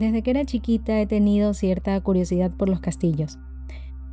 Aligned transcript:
Desde 0.00 0.22
que 0.22 0.30
era 0.30 0.46
chiquita 0.46 0.98
he 0.98 1.06
tenido 1.06 1.52
cierta 1.52 2.00
curiosidad 2.00 2.50
por 2.50 2.70
los 2.70 2.80
castillos. 2.80 3.38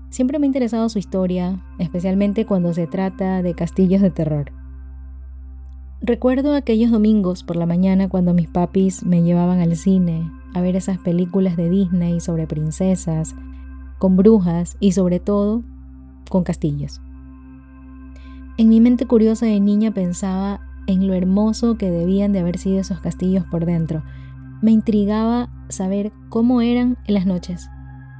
Siempre 0.10 0.38
me 0.38 0.46
ha 0.46 0.48
interesado 0.48 0.90
su 0.90 1.00
historia, 1.00 1.64
especialmente 1.80 2.46
cuando 2.46 2.74
se 2.74 2.88
trata 2.88 3.42
de 3.42 3.54
castillos 3.54 4.02
de 4.02 4.12
terror. 4.12 4.52
Recuerdo 6.02 6.56
aquellos 6.56 6.92
domingos 6.92 7.46
por 7.46 7.56
la 7.56 7.66
mañana 7.66 8.10
cuando 8.10 8.34
mis 8.34 8.50
papis 8.50 9.06
me 9.06 9.24
llevaban 9.24 9.62
al 9.62 9.78
cine 9.78 10.30
a 10.54 10.60
ver 10.60 10.76
esas 10.76 10.98
películas 10.98 11.56
de 11.56 11.70
Disney 11.70 12.20
sobre 12.20 12.48
princesas, 12.48 13.34
con 13.98 14.18
brujas 14.18 14.76
y 14.82 14.92
sobre 14.92 15.22
todo 15.22 15.64
con 16.30 16.44
castillos. 16.44 17.00
En 18.58 18.68
mi 18.68 18.82
mente 18.82 19.06
curiosa 19.06 19.46
de 19.46 19.62
niña 19.62 19.92
pensaba 19.92 20.60
en 20.86 21.08
lo 21.08 21.14
hermoso 21.14 21.78
que 21.78 21.90
debían 21.90 22.34
de 22.34 22.40
haber 22.40 22.58
sido 22.58 22.82
esos 22.82 23.00
castillos 23.00 23.46
por 23.46 23.66
dentro. 23.66 24.04
Me 24.62 24.72
intrigaba 24.72 25.50
saber 25.70 26.12
cómo 26.30 26.62
eran 26.62 26.98
en 27.06 27.14
las 27.14 27.26
noches, 27.26 27.70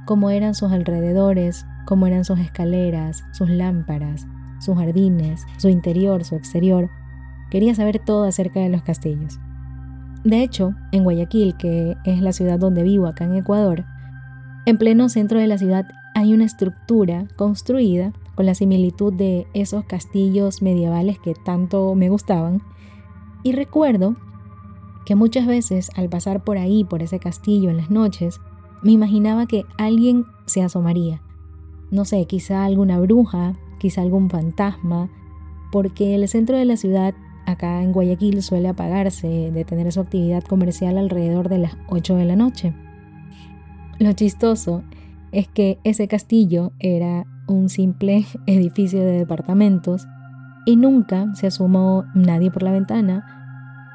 cómo 0.06 0.30
eran 0.30 0.54
sus 0.54 0.70
alrededores, 0.70 1.66
cómo 1.84 2.06
eran 2.06 2.24
sus 2.24 2.38
escaleras, 2.38 3.24
sus 3.32 3.50
lámparas, 3.50 4.26
sus 4.60 4.76
jardines, 4.76 5.44
su 5.56 5.68
interior, 5.68 6.24
su 6.24 6.36
exterior. 6.36 6.90
Quería 7.50 7.74
saber 7.74 7.98
todo 7.98 8.24
acerca 8.24 8.60
de 8.60 8.68
los 8.68 8.82
castillos. 8.82 9.40
De 10.22 10.42
hecho, 10.42 10.74
en 10.92 11.04
Guayaquil, 11.04 11.56
que 11.56 11.96
es 12.04 12.20
la 12.20 12.32
ciudad 12.32 12.58
donde 12.58 12.82
vivo 12.82 13.06
acá 13.06 13.24
en 13.24 13.34
Ecuador, 13.34 13.84
en 14.66 14.78
pleno 14.78 15.08
centro 15.08 15.40
de 15.40 15.46
la 15.46 15.58
ciudad 15.58 15.88
hay 16.14 16.34
una 16.34 16.44
estructura 16.44 17.26
construida 17.36 18.12
con 18.34 18.46
la 18.46 18.54
similitud 18.54 19.12
de 19.12 19.46
esos 19.54 19.84
castillos 19.84 20.62
medievales 20.62 21.18
que 21.18 21.34
tanto 21.34 21.94
me 21.94 22.08
gustaban. 22.08 22.60
Y 23.42 23.52
recuerdo 23.52 24.16
que 25.04 25.14
muchas 25.14 25.46
veces 25.46 25.90
al 25.96 26.08
pasar 26.08 26.44
por 26.44 26.58
ahí, 26.58 26.84
por 26.84 27.02
ese 27.02 27.18
castillo 27.18 27.70
en 27.70 27.78
las 27.78 27.90
noches, 27.90 28.40
me 28.82 28.92
imaginaba 28.92 29.46
que 29.46 29.64
alguien 29.76 30.24
se 30.46 30.62
asomaría. 30.62 31.20
No 31.90 32.04
sé, 32.04 32.26
quizá 32.26 32.64
alguna 32.64 33.00
bruja, 33.00 33.54
quizá 33.78 34.02
algún 34.02 34.30
fantasma, 34.30 35.08
porque 35.72 36.14
el 36.14 36.28
centro 36.28 36.56
de 36.56 36.64
la 36.64 36.76
ciudad, 36.76 37.14
acá 37.46 37.82
en 37.82 37.92
Guayaquil, 37.92 38.42
suele 38.42 38.68
apagarse, 38.68 39.50
de 39.50 39.64
tener 39.64 39.90
su 39.92 40.00
actividad 40.00 40.42
comercial 40.44 40.98
alrededor 40.98 41.48
de 41.48 41.58
las 41.58 41.76
8 41.88 42.16
de 42.16 42.24
la 42.24 42.36
noche. 42.36 42.74
Lo 43.98 44.12
chistoso 44.12 44.84
es 45.32 45.48
que 45.48 45.78
ese 45.84 46.08
castillo 46.08 46.72
era 46.78 47.26
un 47.46 47.68
simple 47.68 48.26
edificio 48.46 49.00
de 49.00 49.12
departamentos 49.12 50.06
y 50.66 50.76
nunca 50.76 51.34
se 51.34 51.46
asomó 51.46 52.04
nadie 52.14 52.50
por 52.50 52.62
la 52.62 52.72
ventana 52.72 53.37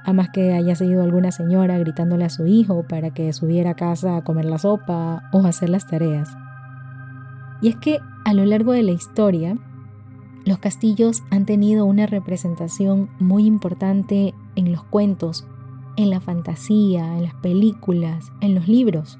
a 0.06 0.14
más 0.14 0.30
que 0.30 0.54
haya 0.54 0.76
sido 0.76 1.04
alguna 1.04 1.32
señora 1.32 1.78
gritándole 1.78 2.26
a 2.26 2.30
su 2.30 2.46
hijo 2.46 2.84
para 2.88 3.12
que 3.12 3.32
subiera 3.34 3.72
a 3.72 3.76
casa 3.76 4.18
a 4.18 4.24
comer 4.24 4.46
la 4.46 4.58
sopa 4.58 5.24
o 5.32 5.46
hacer 5.46 5.70
las 5.70 5.88
tareas. 5.88 6.30
Y 7.62 7.70
es 7.70 7.76
que 7.78 8.00
a 8.26 8.34
lo 8.34 8.46
largo 8.46 8.74
de 8.74 8.84
la 8.84 8.92
historia, 8.92 9.58
los 10.46 10.58
castillos 10.58 11.24
han 11.30 11.46
tenido 11.46 11.86
una 11.86 12.06
representación 12.06 13.10
muy 13.20 13.46
importante 13.46 14.34
en 14.56 14.72
los 14.72 14.84
cuentos, 14.84 15.46
en 15.96 16.10
la 16.10 16.20
fantasía, 16.20 17.16
en 17.16 17.24
las 17.24 17.36
películas, 17.36 18.32
en 18.42 18.56
los 18.56 18.68
libros. 18.68 19.20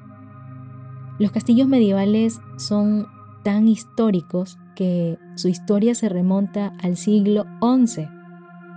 Los 1.18 1.30
castillos 1.30 1.68
medievales 1.68 2.40
son 2.56 3.06
tan 3.42 3.68
históricos 3.68 4.58
que 4.74 5.18
su 5.36 5.48
historia 5.48 5.94
se 5.94 6.08
remonta 6.08 6.72
al 6.82 6.96
siglo 6.96 7.46
XI 7.62 8.08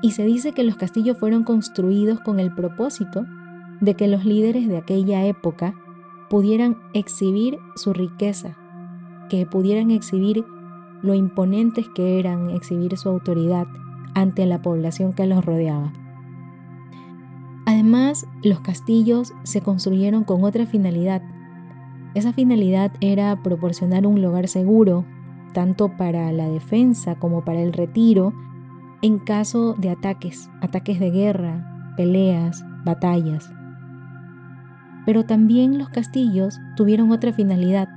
y 0.01 0.11
se 0.11 0.25
dice 0.25 0.53
que 0.53 0.63
los 0.63 0.75
castillos 0.75 1.17
fueron 1.17 1.43
construidos 1.43 2.19
con 2.19 2.39
el 2.39 2.53
propósito 2.53 3.25
de 3.81 3.95
que 3.95 4.07
los 4.07 4.25
líderes 4.25 4.67
de 4.67 4.77
aquella 4.77 5.25
época 5.25 5.73
pudieran 6.29 6.77
exhibir 6.93 7.57
su 7.75 7.93
riqueza, 7.93 8.57
que 9.29 9.45
pudieran 9.45 9.91
exhibir 9.91 10.45
lo 11.01 11.13
imponentes 11.13 11.87
que 11.89 12.19
eran, 12.19 12.49
exhibir 12.49 12.97
su 12.97 13.09
autoridad 13.09 13.67
ante 14.13 14.45
la 14.45 14.61
población 14.61 15.13
que 15.13 15.27
los 15.27 15.45
rodeaba. 15.45 15.93
Además, 17.65 18.25
los 18.43 18.61
castillos 18.61 19.33
se 19.43 19.61
construyeron 19.61 20.23
con 20.23 20.43
otra 20.43 20.65
finalidad. 20.65 21.21
Esa 22.13 22.33
finalidad 22.33 22.91
era 23.01 23.43
proporcionar 23.43 24.07
un 24.07 24.21
lugar 24.21 24.47
seguro, 24.47 25.05
tanto 25.53 25.95
para 25.97 26.31
la 26.31 26.49
defensa 26.49 27.15
como 27.15 27.43
para 27.43 27.61
el 27.61 27.73
retiro 27.73 28.33
en 29.01 29.19
caso 29.19 29.75
de 29.75 29.89
ataques, 29.89 30.49
ataques 30.61 30.99
de 30.99 31.11
guerra, 31.11 31.93
peleas, 31.95 32.65
batallas. 32.83 33.51
Pero 35.05 35.25
también 35.25 35.77
los 35.77 35.89
castillos 35.89 36.59
tuvieron 36.75 37.11
otra 37.11 37.31
finalidad. 37.31 37.89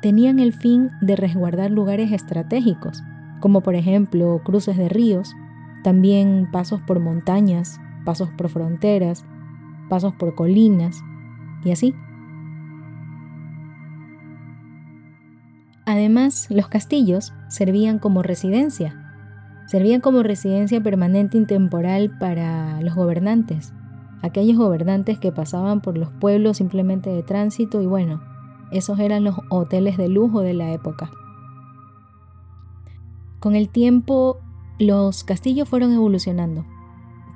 Tenían 0.00 0.40
el 0.40 0.52
fin 0.52 0.90
de 1.00 1.16
resguardar 1.16 1.70
lugares 1.70 2.10
estratégicos, 2.12 3.02
como 3.40 3.60
por 3.60 3.74
ejemplo 3.74 4.40
cruces 4.44 4.76
de 4.76 4.88
ríos, 4.88 5.34
también 5.84 6.48
pasos 6.50 6.80
por 6.82 7.00
montañas, 7.00 7.80
pasos 8.04 8.30
por 8.30 8.48
fronteras, 8.48 9.24
pasos 9.88 10.14
por 10.14 10.34
colinas, 10.34 11.00
y 11.64 11.70
así. 11.70 11.94
Además, 15.86 16.48
los 16.50 16.68
castillos 16.68 17.32
servían 17.48 17.98
como 17.98 18.22
residencia 18.22 19.01
servían 19.66 20.00
como 20.00 20.22
residencia 20.22 20.82
permanente 20.82 21.36
intemporal 21.36 22.16
para 22.18 22.80
los 22.82 22.94
gobernantes, 22.94 23.72
aquellos 24.22 24.56
gobernantes 24.56 25.18
que 25.18 25.32
pasaban 25.32 25.80
por 25.80 25.98
los 25.98 26.10
pueblos 26.10 26.58
simplemente 26.58 27.10
de 27.10 27.22
tránsito 27.22 27.82
y 27.82 27.86
bueno, 27.86 28.22
esos 28.70 28.98
eran 28.98 29.24
los 29.24 29.36
hoteles 29.50 29.96
de 29.96 30.08
lujo 30.08 30.40
de 30.40 30.54
la 30.54 30.72
época. 30.72 31.10
Con 33.40 33.56
el 33.56 33.68
tiempo, 33.68 34.38
los 34.78 35.24
castillos 35.24 35.68
fueron 35.68 35.92
evolucionando. 35.92 36.64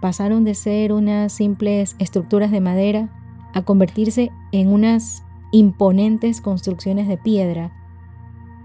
Pasaron 0.00 0.44
de 0.44 0.54
ser 0.54 0.92
unas 0.92 1.32
simples 1.32 1.97
estructuras 1.98 2.50
de 2.50 2.60
madera 2.60 3.10
a 3.54 3.62
convertirse 3.62 4.31
en 4.53 4.72
unas 4.72 5.25
imponentes 5.53 6.41
construcciones 6.41 7.09
de 7.09 7.19
piedra, 7.19 7.72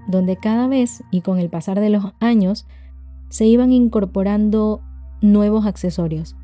donde 0.08 0.38
cada 0.38 0.68
vez 0.68 1.04
y 1.12 1.22
con 1.22 1.40
el 1.40 1.50
pasar 1.50 1.80
de 1.80 1.90
los 1.90 2.14
años 2.20 2.68
se 3.32 3.46
iban 3.46 3.72
incorporando 3.72 4.82
nuevos 5.22 5.66
accesorios, 5.66 6.36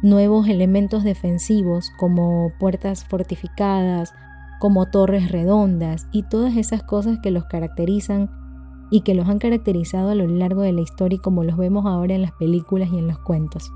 nuevos 0.00 0.46
elementos 0.48 1.02
defensivos 1.02 1.90
como 1.98 2.52
puertas 2.60 3.04
fortificadas, 3.04 4.14
como 4.60 4.86
torres 4.86 5.32
redondas 5.32 6.06
y 6.12 6.22
todas 6.22 6.56
esas 6.56 6.84
cosas 6.84 7.18
que 7.20 7.32
los 7.32 7.46
caracterizan 7.46 8.30
y 8.92 9.00
que 9.00 9.14
los 9.14 9.28
han 9.28 9.40
caracterizado 9.40 10.10
a 10.10 10.14
lo 10.14 10.28
largo 10.28 10.62
de 10.62 10.72
la 10.72 10.82
historia 10.82 11.18
como 11.20 11.42
los 11.42 11.56
vemos 11.56 11.84
ahora 11.84 12.14
en 12.14 12.22
las 12.22 12.32
películas 12.32 12.90
y 12.92 12.98
en 12.98 13.08
los 13.08 13.18
cuentos. 13.18 13.72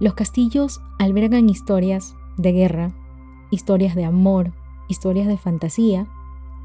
Los 0.00 0.14
castillos 0.14 0.80
albergan 0.98 1.50
historias 1.50 2.14
de 2.38 2.52
guerra, 2.52 2.92
historias 3.50 3.94
de 3.94 4.06
amor, 4.06 4.52
historias 4.88 5.26
de 5.26 5.36
fantasía, 5.36 6.06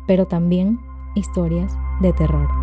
pero 0.07 0.27
también 0.27 0.79
historias 1.15 1.75
de 2.01 2.13
terror. 2.13 2.62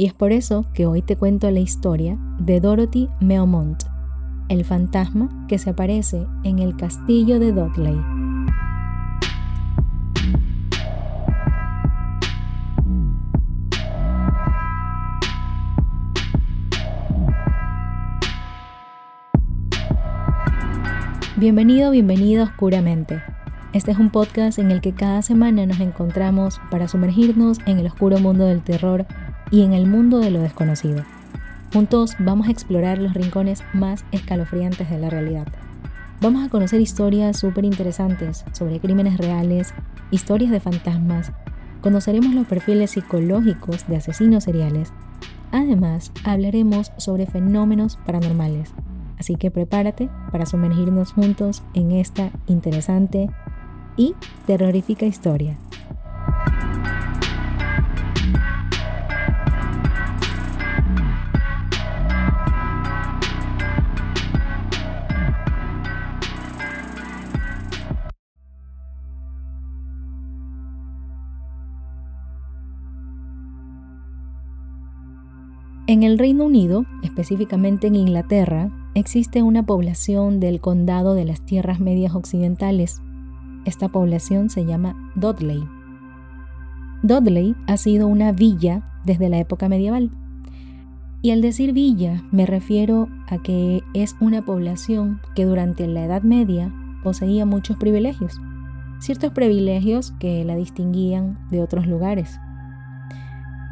Y 0.00 0.06
es 0.06 0.14
por 0.14 0.30
eso 0.30 0.64
que 0.74 0.86
hoy 0.86 1.02
te 1.02 1.16
cuento 1.16 1.50
la 1.50 1.58
historia 1.58 2.16
de 2.38 2.60
Dorothy 2.60 3.08
Meomont, 3.18 3.82
el 4.48 4.64
fantasma 4.64 5.28
que 5.48 5.58
se 5.58 5.70
aparece 5.70 6.24
en 6.44 6.60
el 6.60 6.76
castillo 6.76 7.40
de 7.40 7.50
Dudley. 7.50 8.00
Bienvenido, 21.36 21.90
bienvenido 21.90 22.44
Oscuramente. 22.44 23.20
Este 23.72 23.90
es 23.90 23.98
un 23.98 24.10
podcast 24.10 24.60
en 24.60 24.70
el 24.70 24.80
que 24.80 24.94
cada 24.94 25.22
semana 25.22 25.66
nos 25.66 25.80
encontramos 25.80 26.60
para 26.70 26.86
sumergirnos 26.86 27.58
en 27.66 27.80
el 27.80 27.86
oscuro 27.86 28.20
mundo 28.20 28.44
del 28.44 28.62
terror 28.62 29.06
y 29.50 29.62
en 29.62 29.72
el 29.72 29.86
mundo 29.86 30.18
de 30.18 30.30
lo 30.30 30.40
desconocido. 30.40 31.04
Juntos 31.72 32.16
vamos 32.18 32.48
a 32.48 32.50
explorar 32.50 32.98
los 32.98 33.14
rincones 33.14 33.62
más 33.72 34.04
escalofriantes 34.12 34.88
de 34.90 34.98
la 34.98 35.10
realidad. 35.10 35.46
Vamos 36.20 36.44
a 36.44 36.48
conocer 36.48 36.80
historias 36.80 37.38
súper 37.38 37.64
interesantes 37.64 38.44
sobre 38.52 38.80
crímenes 38.80 39.18
reales, 39.18 39.72
historias 40.10 40.50
de 40.50 40.60
fantasmas, 40.60 41.32
conoceremos 41.80 42.34
los 42.34 42.46
perfiles 42.46 42.90
psicológicos 42.92 43.86
de 43.86 43.96
asesinos 43.96 44.44
seriales. 44.44 44.92
Además, 45.52 46.12
hablaremos 46.24 46.92
sobre 46.96 47.26
fenómenos 47.26 47.98
paranormales. 48.04 48.72
Así 49.18 49.36
que 49.36 49.50
prepárate 49.50 50.08
para 50.30 50.46
sumergirnos 50.46 51.12
juntos 51.12 51.62
en 51.74 51.92
esta 51.92 52.30
interesante 52.46 53.28
y 53.96 54.14
terrorífica 54.46 55.06
historia. 55.06 55.56
En 75.98 76.04
el 76.04 76.16
Reino 76.16 76.44
Unido, 76.44 76.84
específicamente 77.02 77.88
en 77.88 77.96
Inglaterra, 77.96 78.70
existe 78.94 79.42
una 79.42 79.66
población 79.66 80.38
del 80.38 80.60
condado 80.60 81.16
de 81.16 81.24
las 81.24 81.44
Tierras 81.44 81.80
Medias 81.80 82.14
Occidentales. 82.14 83.02
Esta 83.64 83.88
población 83.88 84.48
se 84.48 84.64
llama 84.64 84.94
Dudley. 85.16 85.60
Dudley 87.02 87.56
ha 87.66 87.76
sido 87.76 88.06
una 88.06 88.30
villa 88.30 88.88
desde 89.04 89.28
la 89.28 89.40
época 89.40 89.68
medieval. 89.68 90.12
Y 91.20 91.32
al 91.32 91.40
decir 91.40 91.72
villa 91.72 92.22
me 92.30 92.46
refiero 92.46 93.08
a 93.26 93.38
que 93.38 93.82
es 93.92 94.14
una 94.20 94.44
población 94.44 95.20
que 95.34 95.46
durante 95.46 95.88
la 95.88 96.04
Edad 96.04 96.22
Media 96.22 96.72
poseía 97.02 97.44
muchos 97.44 97.76
privilegios, 97.76 98.40
ciertos 99.00 99.32
privilegios 99.32 100.12
que 100.20 100.44
la 100.44 100.54
distinguían 100.54 101.40
de 101.50 101.60
otros 101.60 101.88
lugares. 101.88 102.38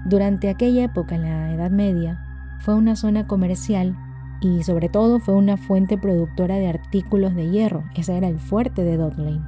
Durante 0.06 0.48
aquella 0.48 0.84
época, 0.84 1.16
en 1.16 1.22
la 1.22 1.52
Edad 1.52 1.72
Media, 1.72 2.24
fue 2.60 2.76
una 2.76 2.94
zona 2.94 3.26
comercial 3.26 3.96
y 4.40 4.62
sobre 4.62 4.88
todo 4.88 5.18
fue 5.18 5.34
una 5.34 5.56
fuente 5.56 5.98
productora 5.98 6.54
de 6.58 6.68
artículos 6.68 7.34
de 7.34 7.50
hierro. 7.50 7.82
Ese 7.96 8.16
era 8.16 8.28
el 8.28 8.38
fuerte 8.38 8.84
de 8.84 8.98
Dudley. 8.98 9.40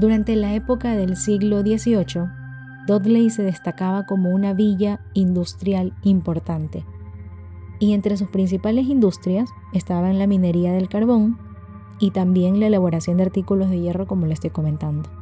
Durante 0.00 0.34
la 0.34 0.54
época 0.54 0.96
del 0.96 1.16
siglo 1.16 1.60
XVIII, 1.60 2.26
Dudley 2.88 3.30
se 3.30 3.44
destacaba 3.44 4.04
como 4.04 4.30
una 4.30 4.52
villa 4.52 4.98
industrial 5.14 5.92
importante. 6.02 6.84
Y 7.78 7.92
entre 7.92 8.16
sus 8.16 8.30
principales 8.30 8.88
industrias 8.88 9.48
estaban 9.72 10.18
la 10.18 10.26
minería 10.26 10.72
del 10.72 10.88
carbón 10.88 11.38
y 12.00 12.10
también 12.10 12.58
la 12.58 12.66
elaboración 12.66 13.16
de 13.18 13.22
artículos 13.22 13.70
de 13.70 13.78
hierro 13.78 14.08
como 14.08 14.26
le 14.26 14.34
estoy 14.34 14.50
comentando. 14.50 15.21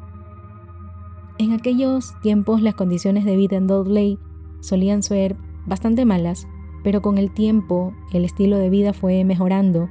En 1.41 1.55
aquellos 1.55 2.13
tiempos 2.21 2.61
las 2.61 2.75
condiciones 2.75 3.25
de 3.25 3.35
vida 3.35 3.57
en 3.57 3.67
Dudley 3.67 4.19
solían 4.61 5.03
ser 5.03 5.37
bastante 5.65 6.05
malas, 6.05 6.47
pero 6.85 7.01
con 7.01 7.17
el 7.17 7.33
tiempo 7.33 7.95
el 8.13 8.27
estilo 8.27 8.59
de 8.59 8.69
vida 8.69 8.93
fue 8.93 9.25
mejorando 9.25 9.89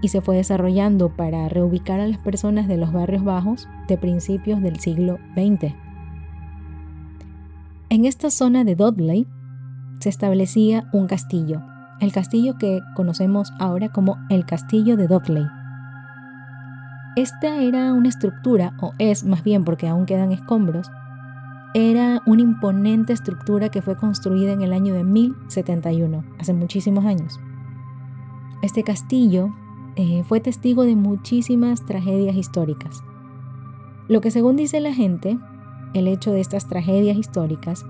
y 0.00 0.10
se 0.10 0.20
fue 0.20 0.36
desarrollando 0.36 1.08
para 1.08 1.48
reubicar 1.48 1.98
a 1.98 2.06
las 2.06 2.18
personas 2.18 2.68
de 2.68 2.76
los 2.76 2.92
barrios 2.92 3.24
bajos 3.24 3.66
de 3.88 3.98
principios 3.98 4.62
del 4.62 4.78
siglo 4.78 5.18
XX. 5.34 5.74
En 7.88 8.04
esta 8.04 8.30
zona 8.30 8.62
de 8.62 8.76
Dudley 8.76 9.26
se 9.98 10.08
establecía 10.08 10.88
un 10.92 11.08
castillo, 11.08 11.62
el 12.00 12.12
castillo 12.12 12.58
que 12.58 12.78
conocemos 12.94 13.52
ahora 13.58 13.88
como 13.88 14.18
el 14.30 14.46
castillo 14.46 14.96
de 14.96 15.08
Dudley. 15.08 15.46
Esta 17.16 17.62
era 17.62 17.94
una 17.94 18.10
estructura, 18.10 18.74
o 18.78 18.92
es 18.98 19.24
más 19.24 19.42
bien 19.42 19.64
porque 19.64 19.88
aún 19.88 20.04
quedan 20.04 20.32
escombros, 20.32 20.90
era 21.72 22.20
una 22.26 22.42
imponente 22.42 23.14
estructura 23.14 23.70
que 23.70 23.80
fue 23.80 23.96
construida 23.96 24.52
en 24.52 24.60
el 24.60 24.74
año 24.74 24.92
de 24.92 25.02
1071, 25.02 26.24
hace 26.38 26.52
muchísimos 26.52 27.06
años. 27.06 27.40
Este 28.60 28.82
castillo 28.82 29.48
eh, 29.96 30.24
fue 30.24 30.40
testigo 30.40 30.84
de 30.84 30.94
muchísimas 30.94 31.86
tragedias 31.86 32.36
históricas. 32.36 33.02
Lo 34.08 34.20
que 34.20 34.30
según 34.30 34.56
dice 34.56 34.80
la 34.80 34.92
gente, 34.92 35.38
el 35.94 36.08
hecho 36.08 36.32
de 36.32 36.40
estas 36.40 36.68
tragedias 36.68 37.16
históricas 37.16 37.86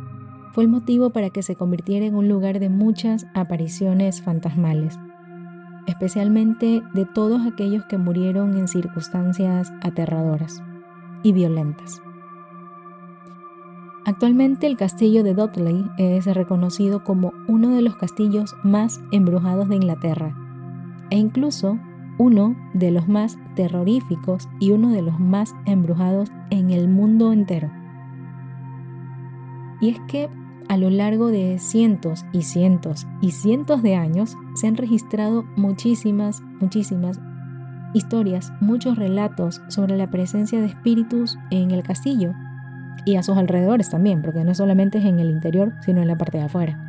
fue 0.53 0.63
el 0.63 0.71
motivo 0.71 1.11
para 1.11 1.31
que 1.31 1.43
se 1.43 1.57
convirtiera 1.57 2.07
en 2.07 2.15
un 2.15 2.29
lugar 2.29 2.61
de 2.61 2.69
muchas 2.69 3.27
apariciones 3.35 4.23
fantasmales, 4.23 5.01
especialmente 5.87 6.83
de 6.95 7.05
todos 7.07 7.47
aquellos 7.47 7.85
que 7.85 7.99
murieron 7.99 8.57
en 8.57 8.69
circunstancias 8.69 9.73
aterradoras 9.83 10.63
y 11.23 11.33
violentas. 11.33 12.03
Actualmente 14.05 14.69
el 14.69 14.77
castillo 14.77 15.25
de 15.25 15.35
Dudley 15.35 15.85
es 15.99 16.27
reconocido 16.27 17.03
como 17.03 17.33
uno 17.49 17.75
de 17.75 17.83
los 17.83 17.97
castillos 17.97 18.55
más 18.63 19.01
embrujados 19.11 19.69
de 19.69 19.77
Inglaterra 19.77 20.37
e 21.11 21.17
incluso 21.17 21.79
uno 22.19 22.57
de 22.73 22.91
los 22.91 23.09
más 23.09 23.39
terroríficos 23.55 24.49
y 24.61 24.71
uno 24.71 24.91
de 24.91 25.03
los 25.03 25.19
más 25.19 25.55
embrujados 25.67 26.31
en 26.51 26.71
el 26.71 26.89
mundo 26.89 27.33
entero. 27.33 27.71
Y 29.81 29.91
es 29.91 30.01
que 30.09 30.31
a 30.69 30.77
lo 30.77 30.91
largo 30.91 31.29
de 31.29 31.59
cientos 31.59 32.25
y 32.33 32.43
cientos 32.43 33.07
y 33.21 33.31
cientos 33.31 33.83
de 33.83 33.97
años 33.97 34.37
se 34.55 34.67
han 34.67 34.77
registrado 34.77 35.45
muchísimas, 35.57 36.41
muchísimas 36.61 37.21
historias, 37.95 38.53
muchos 38.61 38.97
relatos 38.97 39.63
sobre 39.69 39.97
la 39.97 40.11
presencia 40.11 40.61
de 40.61 40.67
espíritus 40.67 41.39
en 41.51 41.71
el 41.71 41.83
castillo 41.83 42.35
y 43.05 43.17
a 43.17 43.23
sus 43.23 43.37
alrededores 43.37 43.91
también, 43.91 44.23
porque 44.23 44.45
no 44.45 44.55
solamente 44.55 44.99
es 44.99 45.05
en 45.05 45.21
el 45.21 45.31
interior, 45.31 45.73
sino 45.81 46.03
en 46.03 46.09
la 46.09 46.19
parte 46.19 46.39
de 46.39 46.45
afuera. 46.45 46.83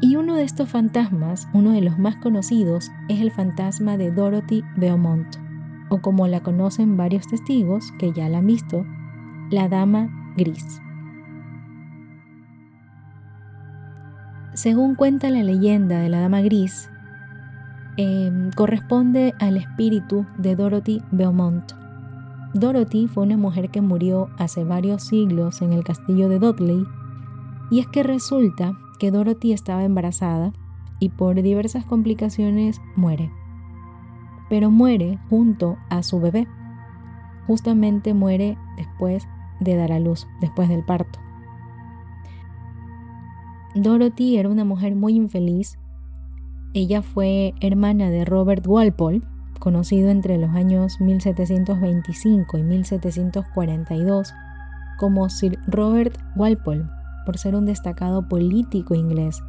Y 0.00 0.16
uno 0.16 0.36
de 0.36 0.44
estos 0.44 0.68
fantasmas, 0.68 1.48
uno 1.52 1.72
de 1.72 1.80
los 1.80 1.98
más 1.98 2.16
conocidos, 2.16 2.90
es 3.08 3.20
el 3.20 3.30
fantasma 3.30 3.96
de 3.96 4.10
Dorothy 4.10 4.62
Beaumont, 4.76 5.36
o 5.88 6.00
como 6.00 6.26
la 6.28 6.40
conocen 6.40 6.96
varios 6.96 7.26
testigos 7.26 7.92
que 7.98 8.12
ya 8.12 8.28
la 8.28 8.38
han 8.38 8.46
visto, 8.46 8.84
la 9.50 9.68
Dama 9.68 10.08
Gris. 10.36 10.80
Según 14.58 14.96
cuenta 14.96 15.30
la 15.30 15.44
leyenda 15.44 16.00
de 16.00 16.08
la 16.08 16.18
Dama 16.18 16.40
Gris, 16.40 16.90
em, 17.96 18.50
corresponde 18.50 19.32
al 19.38 19.56
espíritu 19.56 20.26
de 20.36 20.56
Dorothy 20.56 21.00
Beaumont. 21.12 21.62
Dorothy 22.54 23.06
fue 23.06 23.22
una 23.22 23.36
mujer 23.36 23.70
que 23.70 23.80
murió 23.80 24.30
hace 24.36 24.64
varios 24.64 25.04
siglos 25.04 25.62
en 25.62 25.72
el 25.72 25.84
castillo 25.84 26.28
de 26.28 26.40
Dudley, 26.40 26.84
y 27.70 27.78
es 27.78 27.86
que 27.86 28.02
resulta 28.02 28.72
que 28.98 29.12
Dorothy 29.12 29.52
estaba 29.52 29.84
embarazada 29.84 30.52
y 30.98 31.10
por 31.10 31.40
diversas 31.40 31.84
complicaciones 31.84 32.80
muere. 32.96 33.30
Pero 34.50 34.72
muere 34.72 35.20
junto 35.30 35.76
a 35.88 36.02
su 36.02 36.20
bebé. 36.20 36.48
Justamente 37.46 38.12
muere 38.12 38.58
después 38.76 39.28
de 39.60 39.76
dar 39.76 39.92
a 39.92 40.00
luz, 40.00 40.26
después 40.40 40.68
del 40.68 40.84
parto. 40.84 41.20
Dorothy 43.74 44.38
era 44.38 44.48
una 44.48 44.64
mujer 44.64 44.94
muy 44.94 45.14
infeliz. 45.14 45.78
Ella 46.74 47.02
fue 47.02 47.54
hermana 47.60 48.10
de 48.10 48.24
Robert 48.24 48.66
Walpole, 48.66 49.22
conocido 49.58 50.08
entre 50.10 50.38
los 50.38 50.50
años 50.50 51.00
1725 51.00 52.58
y 52.58 52.62
1742 52.62 54.32
como 54.98 55.28
Sir 55.28 55.58
Robert 55.66 56.18
Walpole, 56.36 56.86
por 57.24 57.38
ser 57.38 57.54
un 57.54 57.66
destacado 57.66 58.28
político 58.28 58.94
inglés. 58.94 59.42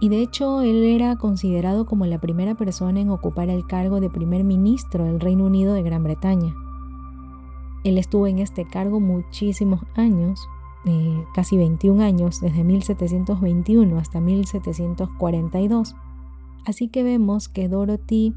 Y 0.00 0.08
de 0.08 0.20
hecho 0.20 0.62
él 0.62 0.82
era 0.82 1.16
considerado 1.16 1.86
como 1.86 2.06
la 2.06 2.20
primera 2.20 2.56
persona 2.56 3.00
en 3.00 3.10
ocupar 3.10 3.48
el 3.48 3.66
cargo 3.66 4.00
de 4.00 4.10
primer 4.10 4.42
ministro 4.44 5.04
del 5.04 5.20
Reino 5.20 5.44
Unido 5.44 5.74
de 5.74 5.82
Gran 5.82 6.02
Bretaña. 6.02 6.54
Él 7.84 7.98
estuvo 7.98 8.26
en 8.26 8.38
este 8.38 8.64
cargo 8.66 8.98
muchísimos 8.98 9.80
años, 9.94 10.40
eh, 10.84 11.24
casi 11.34 11.56
21 11.56 12.02
años, 12.02 12.40
desde 12.40 12.64
1721 12.64 13.98
hasta 13.98 14.20
1742. 14.20 15.94
Así 16.64 16.88
que 16.88 17.02
vemos 17.02 17.48
que 17.48 17.68
Dorothy 17.68 18.34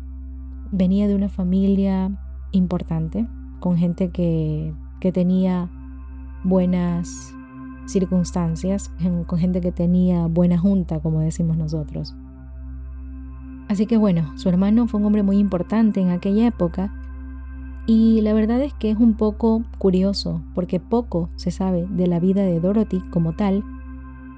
venía 0.71 1.07
de 1.07 1.15
una 1.15 1.29
familia 1.29 2.11
importante, 2.51 3.27
con 3.59 3.77
gente 3.77 4.09
que, 4.09 4.73
que 4.99 5.11
tenía 5.11 5.69
buenas 6.43 7.33
circunstancias, 7.87 8.91
con 9.27 9.39
gente 9.39 9.61
que 9.61 9.71
tenía 9.71 10.27
buena 10.27 10.57
junta, 10.57 10.99
como 10.99 11.19
decimos 11.21 11.57
nosotros. 11.57 12.15
Así 13.67 13.85
que 13.85 13.97
bueno, 13.97 14.37
su 14.37 14.49
hermano 14.49 14.87
fue 14.87 14.99
un 14.99 15.07
hombre 15.07 15.23
muy 15.23 15.37
importante 15.37 15.99
en 15.99 16.09
aquella 16.09 16.47
época 16.47 16.93
y 17.87 18.21
la 18.21 18.33
verdad 18.33 18.61
es 18.61 18.73
que 18.73 18.89
es 18.91 18.97
un 18.97 19.15
poco 19.15 19.63
curioso 19.77 20.41
porque 20.53 20.79
poco 20.79 21.29
se 21.35 21.51
sabe 21.51 21.87
de 21.89 22.07
la 22.07 22.19
vida 22.19 22.43
de 22.43 22.59
Dorothy 22.59 22.99
como 23.11 23.33
tal, 23.33 23.63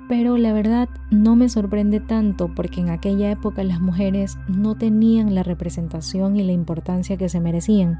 pero 0.09 0.37
la 0.37 0.53
verdad 0.53 0.89
no 1.11 1.35
me 1.35 1.49
sorprende 1.49 1.99
tanto 1.99 2.53
porque 2.53 2.81
en 2.81 2.89
aquella 2.89 3.31
época 3.31 3.63
las 3.63 3.81
mujeres 3.81 4.37
no 4.47 4.75
tenían 4.75 5.35
la 5.35 5.43
representación 5.43 6.37
y 6.37 6.43
la 6.43 6.53
importancia 6.53 7.17
que 7.17 7.29
se 7.29 7.39
merecían 7.39 7.99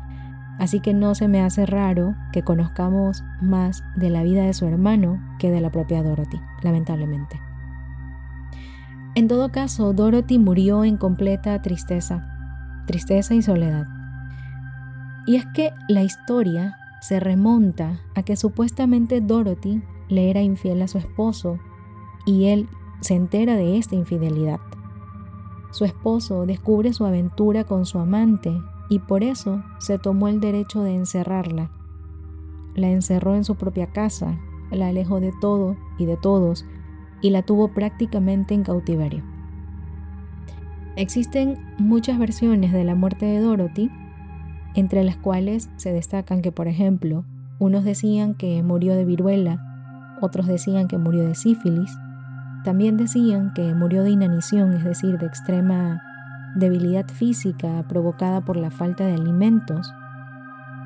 Así 0.60 0.80
que 0.80 0.94
no 0.94 1.14
se 1.14 1.28
me 1.28 1.42
hace 1.42 1.66
raro 1.66 2.16
que 2.32 2.44
conozcamos 2.44 3.24
más 3.42 3.84
de 3.96 4.10
la 4.10 4.24
vida 4.24 4.44
de 4.44 4.54
su 4.54 4.66
hermano 4.66 5.22
que 5.40 5.52
de 5.52 5.62
la 5.62 5.72
propia 5.72 6.02
Dorothy, 6.02 6.42
lamentablemente. 6.64 7.40
En 9.14 9.28
todo 9.28 9.52
caso, 9.52 9.94
Dorothy 9.94 10.40
murió 10.40 10.84
en 10.84 10.98
completa 10.98 11.62
tristeza, 11.62 12.28
tristeza 12.88 13.36
y 13.36 13.42
soledad. 13.42 13.86
Y 15.28 15.36
es 15.36 15.46
que 15.48 15.72
la 15.88 16.02
historia 16.02 16.78
se 17.02 17.20
remonta 17.20 18.00
a 18.16 18.24
que 18.24 18.36
supuestamente 18.36 19.22
Dorothy 19.22 19.84
le 20.10 20.30
era 20.30 20.42
infiel 20.42 20.82
a 20.82 20.88
su 20.88 20.98
esposo 20.98 21.60
y 22.26 22.46
él 22.46 22.68
se 23.02 23.14
entera 23.14 23.56
de 23.56 23.78
esta 23.78 23.96
infidelidad. 23.96 24.60
Su 25.72 25.86
esposo 25.86 26.46
descubre 26.46 26.94
su 26.94 27.06
aventura 27.06 27.66
con 27.66 27.86
su 27.86 28.00
amante 28.00 28.58
y 28.90 29.00
por 29.00 29.22
eso 29.22 29.64
se 29.80 30.00
tomó 30.00 30.28
el 30.28 30.40
derecho 30.40 30.82
de 30.82 30.96
encerrarla. 30.96 31.70
La 32.74 32.90
encerró 32.90 33.36
en 33.36 33.44
su 33.44 33.56
propia 33.56 33.88
casa, 33.88 34.40
la 34.72 34.88
alejó 34.88 35.20
de 35.20 35.34
todo 35.42 35.76
y 35.98 36.06
de 36.06 36.18
todos 36.18 36.66
y 37.22 37.32
la 37.32 37.42
tuvo 37.42 37.68
prácticamente 37.70 38.54
en 38.54 38.64
cautiverio. 38.64 39.24
Existen 40.96 41.58
muchas 41.78 42.18
versiones 42.18 42.72
de 42.72 42.84
la 42.84 42.96
muerte 42.96 43.26
de 43.26 43.40
Dorothy, 43.40 43.92
entre 44.76 45.04
las 45.04 45.18
cuales 45.18 45.70
se 45.78 45.92
destacan 45.92 46.42
que, 46.42 46.52
por 46.52 46.68
ejemplo, 46.68 47.26
unos 47.60 47.84
decían 47.84 48.36
que 48.36 48.62
murió 48.64 48.96
de 48.96 49.06
viruela, 49.06 50.18
otros 50.22 50.48
decían 50.48 50.88
que 50.88 50.98
murió 50.98 51.24
de 51.26 51.36
sífilis, 51.36 51.98
también 52.64 52.98
decían 52.98 53.54
que 53.54 53.74
murió 53.74 54.04
de 54.04 54.12
inanición, 54.12 54.74
es 54.74 54.84
decir, 54.84 55.18
de 55.18 55.26
extrema 55.26 56.02
debilidad 56.56 57.08
física 57.08 57.86
provocada 57.88 58.42
por 58.42 58.58
la 58.58 58.72
falta 58.72 59.06
de 59.06 59.14
alimentos, 59.14 59.94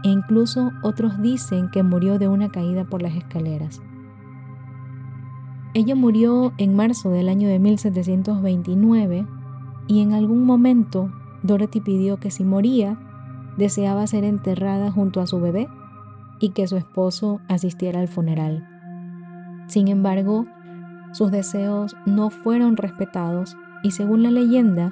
e 0.03 0.09
incluso 0.09 0.71
otros 0.83 1.21
dicen 1.21 1.69
que 1.69 1.83
murió 1.83 2.19
de 2.19 2.27
una 2.27 2.49
caída 2.49 2.83
por 2.85 3.01
las 3.01 3.15
escaleras. 3.15 3.81
Ella 5.73 5.95
murió 5.95 6.53
en 6.57 6.75
marzo 6.75 7.11
del 7.11 7.29
año 7.29 7.47
de 7.47 7.59
1729 7.59 9.25
y 9.87 10.01
en 10.01 10.13
algún 10.13 10.45
momento 10.45 11.11
Dorothy 11.43 11.79
pidió 11.79 12.17
que 12.17 12.29
si 12.29 12.43
moría, 12.43 12.97
deseaba 13.57 14.07
ser 14.07 14.23
enterrada 14.23 14.91
junto 14.91 15.21
a 15.21 15.27
su 15.27 15.39
bebé 15.39 15.67
y 16.39 16.49
que 16.49 16.67
su 16.67 16.77
esposo 16.77 17.39
asistiera 17.47 17.99
al 17.99 18.07
funeral. 18.07 18.67
Sin 19.67 19.87
embargo, 19.87 20.45
sus 21.13 21.31
deseos 21.31 21.95
no 22.05 22.29
fueron 22.29 22.77
respetados 22.77 23.55
y 23.83 23.91
según 23.91 24.23
la 24.23 24.31
leyenda, 24.31 24.91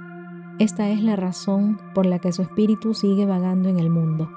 esta 0.60 0.90
es 0.90 1.02
la 1.02 1.16
razón 1.16 1.80
por 1.94 2.06
la 2.06 2.20
que 2.20 2.32
su 2.32 2.42
espíritu 2.42 2.94
sigue 2.94 3.26
vagando 3.26 3.70
en 3.70 3.80
el 3.80 3.90
mundo. 3.90 4.30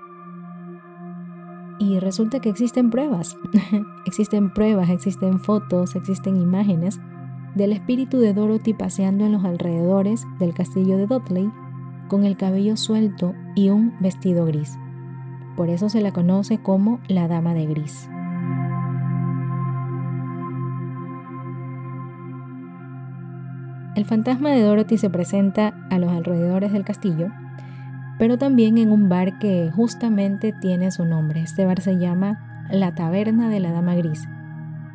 Y 1.79 1.99
resulta 1.99 2.39
que 2.39 2.49
existen 2.49 2.91
pruebas, 2.91 3.37
existen 4.07 4.53
pruebas, 4.53 4.89
existen 4.89 5.41
fotos, 5.41 5.97
existen 5.97 6.41
imágenes 6.41 7.01
del 7.55 7.73
espíritu 7.73 8.19
de 8.19 8.35
Dorothy 8.35 8.73
paseando 8.73 9.25
en 9.25 9.33
los 9.33 9.45
alrededores 9.45 10.25
del 10.39 10.55
castillo 10.55 10.97
de 10.97 11.07
Dudley 11.07 11.51
con 12.09 12.25
el 12.25 12.37
cabello 12.37 12.77
suelto 12.77 13.35
y 13.55 13.71
un 13.71 13.95
vestido 14.01 14.45
gris. 14.45 14.79
Por 15.57 15.69
eso 15.69 15.89
se 15.89 16.01
la 16.01 16.13
conoce 16.13 16.59
como 16.59 17.01
la 17.09 17.29
Dama 17.29 17.55
de 17.55 17.67
Gris. 17.67 18.09
El 23.95 24.07
fantasma 24.07 24.51
de 24.51 24.63
Dorothy 24.63 24.97
se 24.97 25.11
presenta 25.11 25.75
a 25.91 25.99
los 25.99 26.11
alrededores 26.11 26.73
del 26.73 26.85
castillo, 26.85 27.29
pero 28.19 28.39
también 28.39 28.79
en 28.79 28.91
un 28.91 29.09
bar 29.11 29.39
que 29.39 29.71
justamente 29.75 30.53
tiene 30.53 30.91
su 30.91 31.05
nombre. 31.05 31.43
Este 31.43 31.67
bar 31.67 31.81
se 31.81 31.99
llama 31.99 32.67
La 32.71 32.95
Taberna 32.95 33.51
de 33.51 33.61
la 33.61 33.71
Dama 33.71 33.95
Gris 33.95 34.27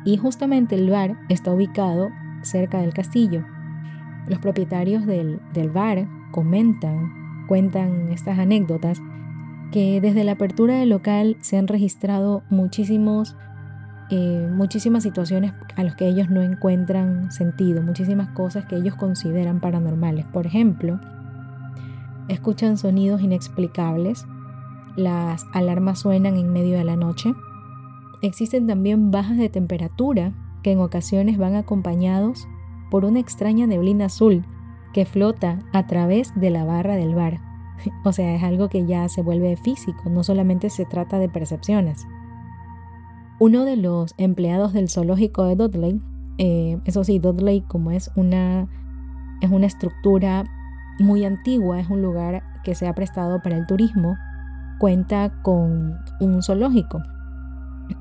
y 0.04 0.16
justamente 0.16 0.74
el 0.74 0.90
bar 0.90 1.16
está 1.28 1.52
ubicado 1.52 2.10
cerca 2.42 2.80
del 2.80 2.92
castillo. 2.92 3.44
Los 4.26 4.40
propietarios 4.40 5.06
del, 5.06 5.40
del 5.52 5.70
bar 5.70 6.08
comentan, 6.30 7.46
cuentan 7.46 8.10
estas 8.10 8.38
anécdotas, 8.38 9.00
que 9.72 10.00
desde 10.00 10.24
la 10.24 10.32
apertura 10.32 10.76
del 10.76 10.88
local 10.90 11.36
se 11.40 11.58
han 11.58 11.68
registrado 11.68 12.42
muchísimos 12.48 13.36
eh, 14.10 14.48
muchísimas 14.50 15.02
situaciones 15.02 15.52
a 15.76 15.82
las 15.82 15.94
que 15.94 16.08
ellos 16.08 16.30
no 16.30 16.40
encuentran 16.40 17.30
sentido, 17.30 17.82
muchísimas 17.82 18.30
cosas 18.30 18.64
que 18.64 18.76
ellos 18.76 18.94
consideran 18.94 19.60
paranormales. 19.60 20.24
Por 20.24 20.46
ejemplo, 20.46 20.98
escuchan 22.28 22.78
sonidos 22.78 23.20
inexplicables, 23.20 24.26
las 24.96 25.44
alarmas 25.52 25.98
suenan 25.98 26.38
en 26.38 26.50
medio 26.50 26.78
de 26.78 26.84
la 26.84 26.96
noche, 26.96 27.34
existen 28.22 28.66
también 28.66 29.10
bajas 29.10 29.36
de 29.36 29.50
temperatura 29.50 30.32
que 30.62 30.72
en 30.72 30.80
ocasiones 30.80 31.36
van 31.36 31.54
acompañados 31.54 32.48
por 32.90 33.04
una 33.04 33.20
extraña 33.20 33.66
neblina 33.66 34.06
azul 34.06 34.46
que 34.92 35.04
flota 35.04 35.58
a 35.72 35.86
través 35.86 36.32
de 36.34 36.50
la 36.50 36.64
barra 36.64 36.96
del 36.96 37.14
bar. 37.14 37.40
O 38.04 38.12
sea, 38.12 38.34
es 38.34 38.42
algo 38.42 38.68
que 38.68 38.86
ya 38.86 39.08
se 39.08 39.22
vuelve 39.22 39.56
físico, 39.56 40.10
no 40.10 40.24
solamente 40.24 40.68
se 40.68 40.84
trata 40.84 41.18
de 41.18 41.28
percepciones. 41.28 42.06
Uno 43.38 43.64
de 43.64 43.76
los 43.76 44.14
empleados 44.18 44.72
del 44.72 44.88
zoológico 44.88 45.44
de 45.44 45.54
Dudley, 45.54 46.02
eh, 46.38 46.80
eso 46.84 47.04
sí, 47.04 47.20
Dudley 47.20 47.60
como 47.62 47.92
es 47.92 48.10
una, 48.16 48.66
es 49.40 49.50
una 49.50 49.66
estructura 49.66 50.44
muy 50.98 51.24
antigua, 51.24 51.78
es 51.78 51.88
un 51.88 52.02
lugar 52.02 52.42
que 52.64 52.74
se 52.74 52.88
ha 52.88 52.94
prestado 52.94 53.40
para 53.40 53.56
el 53.56 53.66
turismo, 53.66 54.16
cuenta 54.78 55.40
con 55.42 55.98
un 56.20 56.42
zoológico. 56.42 57.00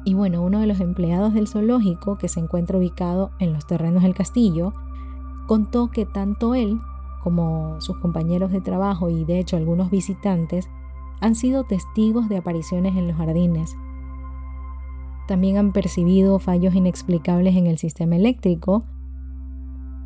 Y 0.03 0.15
bueno, 0.15 0.41
uno 0.41 0.59
de 0.59 0.67
los 0.67 0.79
empleados 0.79 1.33
del 1.33 1.47
zoológico, 1.47 2.17
que 2.17 2.27
se 2.27 2.39
encuentra 2.39 2.77
ubicado 2.77 3.31
en 3.39 3.53
los 3.53 3.65
terrenos 3.67 4.03
del 4.03 4.15
castillo, 4.15 4.73
contó 5.47 5.89
que 5.89 6.05
tanto 6.05 6.53
él 6.53 6.79
como 7.23 7.81
sus 7.81 7.97
compañeros 7.97 8.51
de 8.51 8.61
trabajo 8.61 9.09
y 9.09 9.25
de 9.25 9.39
hecho 9.39 9.57
algunos 9.57 9.89
visitantes 9.89 10.69
han 11.19 11.33
sido 11.33 11.63
testigos 11.63 12.29
de 12.29 12.37
apariciones 12.37 12.95
en 12.95 13.07
los 13.07 13.17
jardines 13.17 13.75
también 15.27 15.57
han 15.57 15.73
percibido 15.73 16.39
fallos 16.39 16.73
inexplicables 16.73 17.55
en 17.55 17.67
el 17.67 17.77
sistema 17.77 18.15
eléctrico 18.15 18.85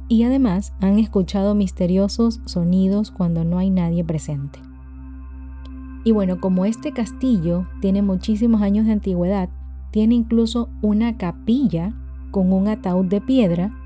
y 0.10 0.24
además 0.24 0.74
han 0.82 1.00
escuchado 1.00 1.56
misteriosos 1.56 2.42
sonidos 2.46 3.12
cuando 3.12 3.46
no 3.46 3.60
hay 3.60 3.70
nadie 3.70 4.04
presente. 4.04 4.60
Y 6.04 6.12
bueno, 6.12 6.42
como 6.42 6.66
este 6.66 6.92
castillo 6.92 7.68
tiene 7.80 8.02
muchísimos 8.02 8.64
años 8.64 8.88
de 8.88 8.94
antigüedad, 8.94 9.50
tiene 9.92 10.16
incluso 10.16 10.70
una 10.82 11.18
capilla 11.18 11.94
con 12.32 12.52
un 12.52 12.68
ataúd 12.68 13.06
de 13.06 13.22
piedra 13.22 13.78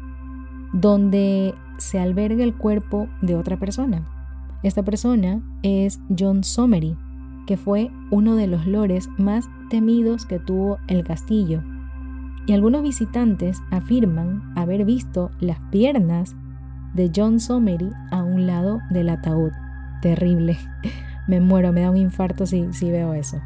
donde 0.75 1.55
se 1.77 1.99
alberga 1.99 2.43
el 2.43 2.53
cuerpo 2.53 3.07
de 3.21 3.35
otra 3.35 3.57
persona. 3.57 4.07
Esta 4.61 4.83
persona 4.83 5.41
es 5.63 5.99
John 6.17 6.43
Somery, 6.43 6.97
que 7.47 7.55
fue 7.57 7.91
uno 8.11 8.35
de 8.35 8.47
los 8.47 8.67
lores 8.67 9.09
más 9.17 9.45
temidos 9.69 10.25
que 10.25 10.39
tuvo 10.39 10.77
el 10.87 11.03
castillo. 11.03 11.63
Y 12.45 12.53
algunos 12.53 12.83
visitantes 12.83 13.61
afirman 13.71 14.53
haber 14.55 14.85
visto 14.85 15.31
las 15.39 15.59
piernas 15.71 16.35
de 16.93 17.11
John 17.15 17.39
Somery 17.39 17.89
a 18.11 18.21
un 18.23 18.45
lado 18.45 18.79
del 18.89 19.09
ataúd. 19.09 19.51
Terrible. 20.01 20.57
me 21.27 21.39
muero, 21.39 21.71
me 21.71 21.81
da 21.81 21.89
un 21.89 21.97
infarto 21.97 22.45
si, 22.45 22.71
si 22.73 22.91
veo 22.91 23.13
eso. 23.13 23.41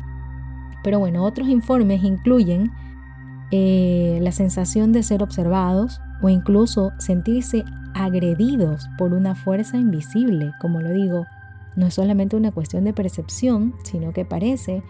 Pero 0.84 1.00
bueno, 1.00 1.24
otros 1.24 1.48
informes 1.48 2.04
incluyen 2.04 2.72
eh, 3.52 4.20
la 4.22 4.32
sensación 4.32 4.92
de 4.94 5.04
ser 5.04 5.22
observados 5.22 6.02
o 6.22 6.30
incluso 6.30 6.92
sentirse 6.98 7.64
agredidos 7.94 8.90
por 8.98 9.14
una 9.14 9.36
fuerza 9.36 9.78
invisible, 9.78 10.54
como 10.60 10.82
lo 10.82 10.92
digo, 10.92 11.26
no 11.76 11.88
es 11.88 11.94
solamente 11.94 12.36
una 12.36 12.52
cuestión 12.52 12.84
de 12.84 12.94
percepción, 12.94 13.74
sino 13.84 14.12
que 14.12 14.26
parece 14.26 14.84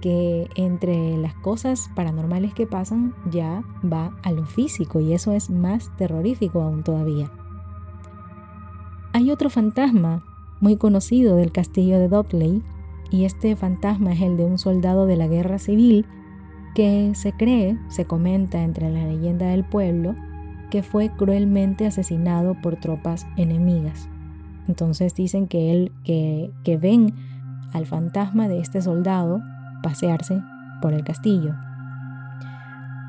que 0.00 0.48
entre 0.56 1.16
las 1.16 1.34
cosas 1.34 1.88
paranormales 1.94 2.52
que 2.52 2.66
pasan 2.66 3.14
ya 3.30 3.62
va 3.84 4.16
a 4.22 4.32
lo 4.32 4.44
físico 4.44 5.00
y 5.00 5.12
eso 5.12 5.32
es 5.32 5.48
más 5.48 5.94
terrorífico 5.96 6.60
aún 6.60 6.82
todavía. 6.82 7.30
Hay 9.12 9.30
otro 9.30 9.48
fantasma 9.48 10.24
muy 10.60 10.76
conocido 10.76 11.36
del 11.36 11.52
castillo 11.52 11.98
de 11.98 12.08
Dudley 12.08 12.62
y 13.10 13.24
este 13.24 13.54
fantasma 13.54 14.12
es 14.12 14.22
el 14.22 14.36
de 14.36 14.44
un 14.44 14.58
soldado 14.58 15.06
de 15.06 15.16
la 15.16 15.28
guerra 15.28 15.58
civil 15.58 16.06
que 16.74 17.12
se 17.14 17.32
cree, 17.32 17.78
se 17.88 18.06
comenta 18.06 18.62
entre 18.62 18.90
la 18.90 19.04
leyenda 19.04 19.46
del 19.48 19.64
pueblo, 19.64 20.16
que 20.72 20.82
fue 20.82 21.10
cruelmente 21.10 21.86
asesinado 21.86 22.54
por 22.54 22.76
tropas 22.76 23.26
enemigas. 23.36 24.08
Entonces 24.66 25.14
dicen 25.14 25.46
que 25.46 25.70
él 25.70 25.92
que, 26.02 26.50
que 26.64 26.78
ven 26.78 27.12
al 27.74 27.84
fantasma 27.84 28.48
de 28.48 28.58
este 28.60 28.80
soldado 28.80 29.42
pasearse 29.82 30.40
por 30.80 30.94
el 30.94 31.04
castillo. 31.04 31.54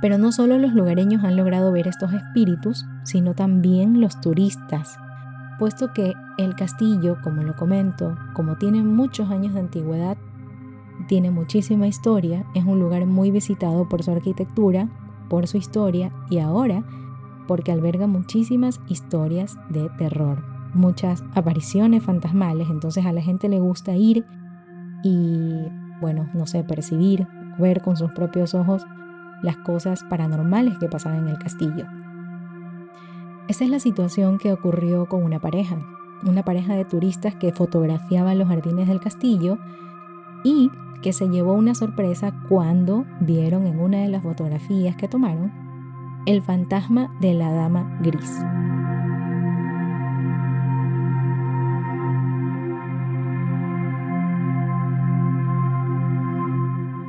Pero 0.01 0.17
no 0.17 0.33
solo 0.33 0.57
los 0.57 0.73
lugareños 0.73 1.23
han 1.23 1.37
logrado 1.37 1.71
ver 1.71 1.87
estos 1.87 2.11
espíritus, 2.11 2.85
sino 3.03 3.33
también 3.33 4.01
los 4.01 4.19
turistas, 4.19 4.99
puesto 5.57 5.93
que 5.93 6.15
el 6.37 6.55
castillo, 6.55 7.15
como 7.23 7.43
lo 7.43 7.55
comento, 7.55 8.17
como 8.33 8.57
tiene 8.57 8.83
muchos 8.83 9.29
años 9.29 9.53
de 9.53 9.61
antigüedad, 9.61 10.17
tiene 11.07 11.31
muchísima 11.31 11.87
historia, 11.87 12.45
es 12.55 12.65
un 12.65 12.81
lugar 12.81 13.05
muy 13.05 13.31
visitado 13.31 13.87
por 13.87 14.03
su 14.03 14.11
arquitectura, 14.11 14.89
por 15.29 15.47
su 15.47 15.55
historia 15.55 16.11
y 16.29 16.39
ahora 16.39 16.83
porque 17.47 17.71
alberga 17.71 18.07
muchísimas 18.07 18.79
historias 18.87 19.57
de 19.69 19.89
terror 19.97 20.53
muchas 20.73 21.23
apariciones 21.35 22.03
fantasmales, 22.03 22.69
entonces 22.69 23.05
a 23.05 23.13
la 23.13 23.21
gente 23.21 23.47
le 23.49 23.59
gusta 23.59 23.95
ir 23.95 24.25
y, 25.03 25.67
bueno, 26.01 26.29
no 26.33 26.47
sé, 26.47 26.63
percibir, 26.63 27.27
ver 27.57 27.81
con 27.81 27.97
sus 27.97 28.11
propios 28.11 28.53
ojos 28.53 28.85
las 29.41 29.57
cosas 29.57 30.03
paranormales 30.05 30.77
que 30.77 30.87
pasaban 30.87 31.19
en 31.19 31.27
el 31.27 31.37
castillo. 31.37 31.85
Esa 33.47 33.65
es 33.65 33.69
la 33.69 33.79
situación 33.79 34.37
que 34.37 34.53
ocurrió 34.53 35.07
con 35.07 35.23
una 35.23 35.39
pareja, 35.39 35.77
una 36.25 36.43
pareja 36.43 36.75
de 36.75 36.85
turistas 36.85 37.35
que 37.35 37.51
fotografiaban 37.51 38.39
los 38.39 38.47
jardines 38.47 38.87
del 38.87 39.01
castillo 39.01 39.57
y 40.43 40.71
que 41.01 41.11
se 41.11 41.27
llevó 41.27 41.53
una 41.53 41.75
sorpresa 41.75 42.33
cuando 42.47 43.05
vieron 43.19 43.67
en 43.67 43.79
una 43.79 43.99
de 43.99 44.07
las 44.07 44.23
fotografías 44.23 44.95
que 44.95 45.09
tomaron 45.09 45.62
El 46.25 46.41
fantasma 46.41 47.13
de 47.19 47.33
la 47.33 47.51
dama 47.51 47.99
gris. 48.01 48.39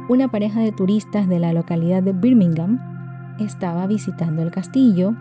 Una 0.09 0.26
pareja 0.33 0.59
de 0.59 0.73
turistas 0.73 1.28
de 1.28 1.38
la 1.38 1.52
localidad 1.52 2.02
de 2.02 2.12
Birmingham 2.12 2.80
estaba 3.38 3.87
visitando 3.87 4.42
el 4.42 4.50
castillo 4.50 5.14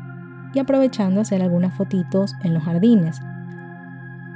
y 0.56 0.60
aprovechando 0.60 1.22
hacer 1.22 1.44
algunas 1.44 1.76
fotitos 1.76 2.34
en 2.44 2.56
los 2.56 2.64
jardines. 2.64 3.22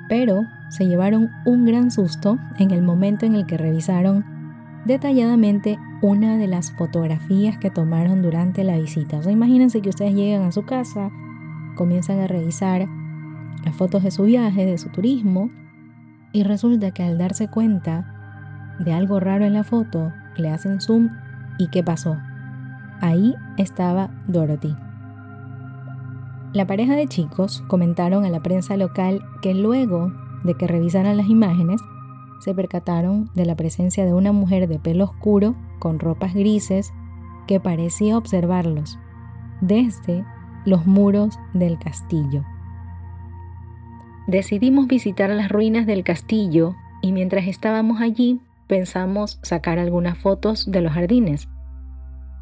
Pero 0.07 0.45
se 0.69 0.85
llevaron 0.85 1.31
un 1.45 1.65
gran 1.65 1.89
susto 1.89 2.37
en 2.59 2.69
el 2.69 2.83
momento 2.83 3.25
en 3.25 3.33
el 3.33 3.47
que 3.47 3.57
revisaron 3.57 4.36
detalladamente 4.87 5.77
una 6.01 6.37
de 6.37 6.47
las 6.47 6.71
fotografías 6.71 7.57
que 7.57 7.69
tomaron 7.69 8.21
durante 8.21 8.63
la 8.63 8.77
visita. 8.77 9.17
O 9.17 9.23
sea, 9.23 9.31
imagínense 9.31 9.81
que 9.81 9.89
ustedes 9.89 10.13
llegan 10.13 10.43
a 10.43 10.51
su 10.51 10.65
casa, 10.65 11.11
comienzan 11.75 12.19
a 12.19 12.27
revisar 12.27 12.87
las 13.65 13.75
fotos 13.75 14.03
de 14.03 14.11
su 14.11 14.23
viaje, 14.23 14.65
de 14.65 14.77
su 14.77 14.89
turismo, 14.89 15.49
y 16.31 16.43
resulta 16.43 16.91
que 16.91 17.03
al 17.03 17.17
darse 17.17 17.47
cuenta 17.49 18.75
de 18.79 18.93
algo 18.93 19.19
raro 19.19 19.45
en 19.45 19.53
la 19.53 19.63
foto, 19.63 20.11
le 20.37 20.49
hacen 20.49 20.81
zoom 20.81 21.09
y 21.57 21.67
¿qué 21.67 21.83
pasó? 21.83 22.17
Ahí 23.01 23.35
estaba 23.57 24.09
Dorothy. 24.27 24.75
La 26.53 26.65
pareja 26.65 26.95
de 26.95 27.07
chicos 27.07 27.63
comentaron 27.67 28.23
a 28.23 28.29
la 28.29 28.41
prensa 28.41 28.77
local 28.77 29.21
que 29.41 29.53
luego 29.53 30.13
de 30.43 30.53
que 30.55 30.67
revisaran 30.67 31.17
las 31.17 31.27
imágenes, 31.27 31.81
se 32.39 32.53
percataron 32.53 33.29
de 33.33 33.45
la 33.45 33.55
presencia 33.55 34.05
de 34.05 34.13
una 34.13 34.31
mujer 34.31 34.67
de 34.67 34.79
pelo 34.79 35.05
oscuro 35.05 35.55
con 35.79 35.99
ropas 35.99 36.33
grises 36.33 36.93
que 37.47 37.59
parecía 37.59 38.17
observarlos 38.17 38.99
desde 39.61 40.23
los 40.65 40.85
muros 40.85 41.39
del 41.53 41.79
castillo. 41.79 42.43
Decidimos 44.27 44.87
visitar 44.87 45.29
las 45.29 45.49
ruinas 45.49 45.85
del 45.85 46.03
castillo 46.03 46.75
y 47.01 47.13
mientras 47.13 47.47
estábamos 47.47 48.01
allí 48.01 48.41
pensamos 48.67 49.39
sacar 49.41 49.79
algunas 49.79 50.17
fotos 50.17 50.69
de 50.69 50.81
los 50.81 50.93
jardines. 50.93 51.47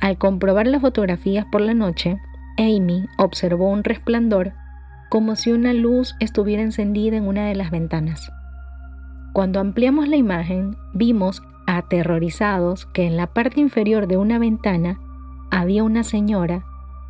Al 0.02 0.18
comprobar 0.18 0.68
las 0.68 0.82
fotografías 0.82 1.46
por 1.52 1.62
la 1.62 1.74
noche, 1.74 2.18
Amy 2.58 3.06
observó 3.18 3.70
un 3.70 3.84
resplandor 3.84 4.54
como 5.10 5.36
si 5.36 5.52
una 5.52 5.74
luz 5.74 6.16
estuviera 6.20 6.64
encendida 6.64 7.18
en 7.18 7.28
una 7.28 7.46
de 7.46 7.56
las 7.56 7.70
ventanas. 7.70 8.32
Cuando 9.36 9.60
ampliamos 9.60 10.08
la 10.08 10.16
imagen, 10.16 10.78
vimos 10.94 11.44
aterrorizados 11.68 12.86
que 12.86 13.06
en 13.06 13.18
la 13.18 13.28
parte 13.28 13.60
inferior 13.60 14.08
de 14.08 14.16
una 14.16 14.40
ventana 14.40 15.02
había 15.52 15.84
una 15.84 16.06
señora 16.06 16.64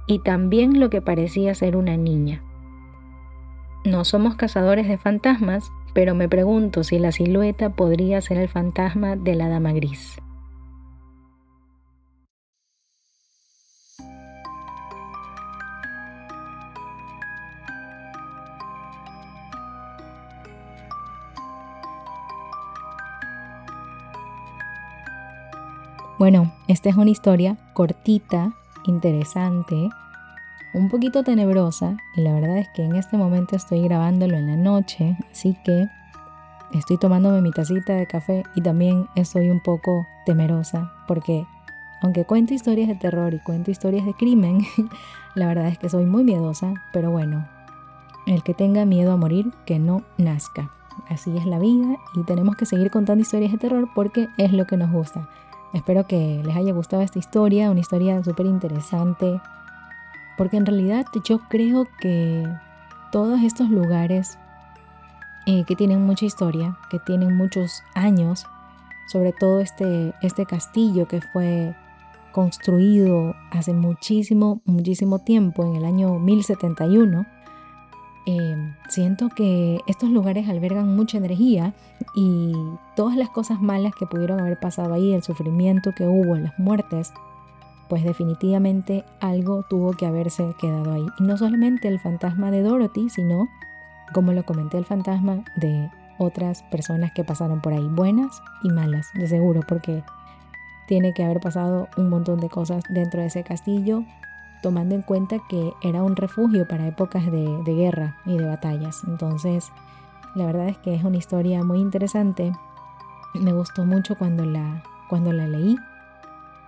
y 0.07 0.17
también 0.17 0.79
lo 0.79 0.89
que 0.89 1.03
parecía 1.03 1.53
ser 1.53 1.75
una 1.75 1.97
niña. 1.97 2.41
No 3.85 4.05
somos 4.05 4.33
cazadores 4.37 4.87
de 4.87 4.97
fantasmas, 4.97 5.69
pero 5.93 6.15
me 6.15 6.27
pregunto 6.27 6.83
si 6.83 6.97
la 6.97 7.11
silueta 7.11 7.69
podría 7.69 8.19
ser 8.21 8.39
el 8.39 8.49
fantasma 8.49 9.15
de 9.15 9.35
la 9.35 9.47
dama 9.47 9.73
gris. 9.73 10.19
Bueno, 26.17 26.53
esta 26.69 26.87
es 26.87 26.95
una 26.95 27.09
historia 27.09 27.57
cortita, 27.73 28.53
interesante, 28.85 29.89
un 30.73 30.87
poquito 30.87 31.23
tenebrosa 31.23 31.97
y 32.15 32.21
la 32.21 32.33
verdad 32.33 32.57
es 32.57 32.69
que 32.69 32.85
en 32.85 32.95
este 32.95 33.17
momento 33.17 33.57
estoy 33.57 33.81
grabándolo 33.81 34.37
en 34.37 34.47
la 34.47 34.55
noche, 34.55 35.17
así 35.29 35.57
que 35.65 35.89
estoy 36.73 36.97
tomándome 36.97 37.41
mi 37.41 37.51
tacita 37.51 37.95
de 37.95 38.07
café 38.07 38.43
y 38.55 38.61
también 38.61 39.09
estoy 39.15 39.49
un 39.49 39.59
poco 39.59 40.07
temerosa 40.25 40.93
porque 41.05 41.45
aunque 42.01 42.23
cuento 42.23 42.53
historias 42.53 42.87
de 42.87 42.95
terror 42.95 43.33
y 43.33 43.39
cuento 43.39 43.71
historias 43.71 44.05
de 44.05 44.13
crimen, 44.13 44.59
la 45.35 45.47
verdad 45.47 45.67
es 45.67 45.77
que 45.77 45.89
soy 45.89 46.05
muy 46.05 46.23
miedosa, 46.23 46.73
pero 46.93 47.11
bueno, 47.11 47.45
el 48.25 48.41
que 48.41 48.53
tenga 48.53 48.85
miedo 48.85 49.11
a 49.11 49.17
morir, 49.17 49.51
que 49.65 49.79
no 49.79 50.03
nazca. 50.17 50.71
Así 51.09 51.35
es 51.35 51.45
la 51.45 51.59
vida 51.59 51.97
y 52.15 52.23
tenemos 52.23 52.55
que 52.55 52.65
seguir 52.65 52.89
contando 52.89 53.21
historias 53.21 53.51
de 53.51 53.57
terror 53.57 53.89
porque 53.93 54.29
es 54.37 54.53
lo 54.53 54.65
que 54.65 54.77
nos 54.77 54.91
gusta. 54.91 55.27
Espero 55.75 56.07
que 56.07 56.41
les 56.45 56.55
haya 56.55 56.71
gustado 56.71 57.01
esta 57.03 57.19
historia, 57.19 57.69
una 57.69 57.81
historia 57.81 58.23
súper 58.23 58.45
interesante, 58.45 59.41
porque 60.37 60.55
en 60.55 60.65
realidad 60.65 61.05
yo 61.25 61.39
creo 61.49 61.85
que 61.99 62.47
todos 63.11 63.41
estos 63.43 63.69
lugares 63.69 64.39
eh, 65.45 65.65
que 65.67 65.75
tienen 65.75 66.05
mucha 66.05 66.25
historia, 66.25 66.77
que 66.89 66.99
tienen 66.99 67.35
muchos 67.35 67.83
años, 67.93 68.45
sobre 69.11 69.33
todo 69.33 69.59
este, 69.59 70.13
este 70.21 70.45
castillo 70.45 71.09
que 71.09 71.19
fue 71.19 71.75
construido 72.31 73.35
hace 73.51 73.73
muchísimo, 73.73 74.61
muchísimo 74.63 75.19
tiempo, 75.19 75.65
en 75.65 75.75
el 75.75 75.83
año 75.83 76.19
1071, 76.19 77.25
Em, 78.25 78.73
siento 78.89 79.29
que 79.29 79.79
estos 79.85 80.09
lugares 80.09 80.49
albergan 80.49 80.95
mucha 80.95 81.17
energía 81.17 81.73
y 82.15 82.53
todas 82.95 83.15
las 83.15 83.29
cosas 83.29 83.61
malas 83.61 83.93
que 83.93 84.07
pudieron 84.07 84.39
haber 84.39 84.59
pasado 84.59 84.95
ahí, 84.95 85.13
el 85.13 85.21
sufrimiento 85.21 85.93
que 85.93 86.07
hubo, 86.07 86.35
las 86.35 86.57
muertes, 86.57 87.13
pues 87.87 88.03
definitivamente 88.03 89.05
algo 89.19 89.63
tuvo 89.69 89.93
que 89.93 90.07
haberse 90.07 90.55
quedado 90.59 90.91
ahí. 90.91 91.05
Y 91.19 91.23
no 91.23 91.37
solamente 91.37 91.87
el 91.87 91.99
fantasma 91.99 92.49
de 92.49 92.63
Dorothy, 92.63 93.09
sino, 93.09 93.47
como 94.11 94.33
lo 94.33 94.43
comenté, 94.43 94.79
el 94.79 94.85
fantasma 94.85 95.43
de 95.55 95.91
otras 96.17 96.63
personas 96.63 97.11
que 97.11 97.23
pasaron 97.23 97.61
por 97.61 97.73
ahí, 97.73 97.87
buenas 97.87 98.41
y 98.63 98.69
malas, 98.69 99.07
de 99.13 99.27
seguro, 99.27 99.61
porque 99.67 100.03
tiene 100.87 101.13
que 101.13 101.23
haber 101.23 101.39
pasado 101.39 101.89
un 101.95 102.09
montón 102.09 102.39
de 102.39 102.49
cosas 102.49 102.83
dentro 102.89 103.21
de 103.21 103.27
ese 103.27 103.43
castillo 103.43 104.03
tomando 104.65 104.95
en 104.95 105.03
cuenta 105.03 105.37
que 105.47 105.75
era 105.83 106.01
un 106.01 106.15
refugio 106.15 106.67
para 106.67 106.87
épocas 106.87 107.31
de, 107.31 107.61
guerra 107.67 108.17
y 108.25 108.35
de 108.35 108.47
batallas. 108.47 109.03
Entonces, 109.05 109.71
la 110.33 110.47
verdad 110.47 110.69
es 110.69 110.77
que 110.79 110.95
es 110.95 111.03
una 111.03 111.17
historia 111.17 111.63
muy 111.63 111.77
interesante. 111.77 112.51
Me 113.35 113.53
gustó 113.53 113.85
mucho 113.85 114.17
cuando 114.17 114.43
la, 114.43 114.81
cuando 115.07 115.31
la 115.33 115.45
leí. 115.47 115.77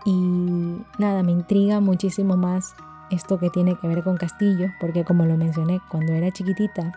Y 0.06 0.78
nada, 1.00 1.24
me 1.24 1.32
intriga 1.32 1.80
muchísimo 1.80 2.38
más 2.38 2.76
esto 3.10 3.40
que 3.40 3.50
tiene 3.50 3.76
que 3.80 3.88
ver 3.88 4.04
con 4.04 4.16
castillos, 4.16 4.70
porque 4.80 5.04
como 5.04 5.26
lo 5.26 5.36
mencioné, 5.36 5.82
cuando 5.90 6.14
era 6.14 6.30
chiquitita, 6.30 6.94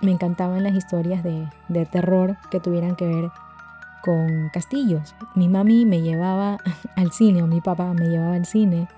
me 0.00 0.10
encantaban 0.10 0.62
las 0.62 0.74
historias 0.74 1.22
de, 1.22 1.50
de 1.68 1.84
terror 1.84 2.38
que 2.50 2.60
tuvieran 2.60 2.96
que 2.96 3.06
ver 3.08 3.30
con 4.00 4.48
castillos. 4.54 5.14
Mi 5.34 5.50
mami 5.50 5.84
me 5.84 6.00
llevaba 6.00 6.56
al 6.96 7.12
cine, 7.12 7.42
o 7.42 7.46
mi 7.46 7.60
papá 7.60 7.92
me 7.92 8.08
llevaba 8.08 8.36
al 8.36 8.46
cine 8.46 8.88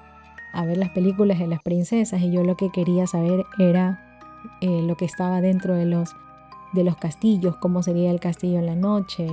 a 0.57 0.65
ver 0.65 0.79
las 0.79 0.91
películas 0.91 1.39
de 1.39 1.47
las 1.47 1.61
princesas 1.63 2.23
y 2.23 2.31
yo 2.31 2.43
lo 2.43 2.57
que 2.57 2.71
quería 2.71 3.07
saber 3.07 3.45
era 3.59 4.01
eh, 4.63 4.83
lo 4.83 4.97
que 4.97 5.05
estaba 5.05 5.43
dentro 5.43 5.75
de 5.75 5.85
los, 5.85 6.17
de 6.73 6.83
los 6.83 6.97
castillos, 6.97 7.57
cómo 7.57 7.83
sería 7.83 8.11
el 8.11 8.21
castillo 8.21 8.59
en 8.59 8.67
la 8.67 8.75
noche. 8.75 9.29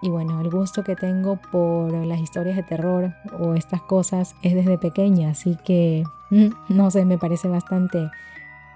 Y 0.00 0.08
bueno, 0.08 0.40
el 0.40 0.50
gusto 0.50 0.82
que 0.82 0.96
tengo 0.96 1.38
por 1.52 1.92
las 1.92 2.20
historias 2.20 2.56
de 2.56 2.62
terror 2.62 3.12
o 3.38 3.52
estas 3.52 3.82
cosas 3.82 4.34
es 4.42 4.54
desde 4.54 4.78
pequeña, 4.78 5.30
así 5.30 5.58
que 5.62 6.04
no 6.70 6.90
sé, 6.90 7.04
me 7.04 7.18
parece 7.18 7.48
bastante 7.48 8.10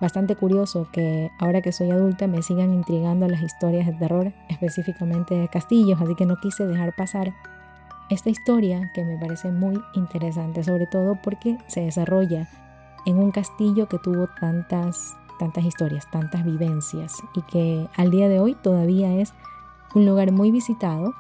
bastante 0.00 0.36
curioso 0.36 0.86
que 0.92 1.30
ahora 1.38 1.62
que 1.62 1.72
soy 1.72 1.90
adulta 1.90 2.26
me 2.26 2.42
sigan 2.42 2.74
intrigando 2.74 3.26
las 3.26 3.40
historias 3.40 3.86
de 3.86 3.94
terror, 3.94 4.32
específicamente 4.50 5.34
de 5.34 5.48
castillos, 5.48 5.98
así 5.98 6.14
que 6.14 6.26
no 6.26 6.36
quise 6.36 6.66
dejar 6.66 6.94
pasar 6.94 7.32
esta 8.10 8.30
historia 8.30 8.90
que 8.92 9.04
me 9.04 9.16
parece 9.16 9.50
muy 9.50 9.82
interesante, 9.94 10.62
sobre 10.62 10.86
todo 10.86 11.16
porque 11.22 11.58
se 11.66 11.80
desarrolla 11.80 12.48
en 13.06 13.18
un 13.18 13.30
castillo 13.30 13.88
que 13.88 13.98
tuvo 13.98 14.28
tantas, 14.40 15.16
tantas 15.38 15.64
historias, 15.64 16.10
tantas 16.10 16.44
vivencias 16.44 17.14
y 17.34 17.42
que 17.42 17.88
al 17.96 18.10
día 18.10 18.28
de 18.28 18.40
hoy 18.40 18.54
todavía 18.54 19.14
es 19.14 19.32
un 19.94 20.06
lugar 20.06 20.32
muy 20.32 20.50
visitado 20.50 21.14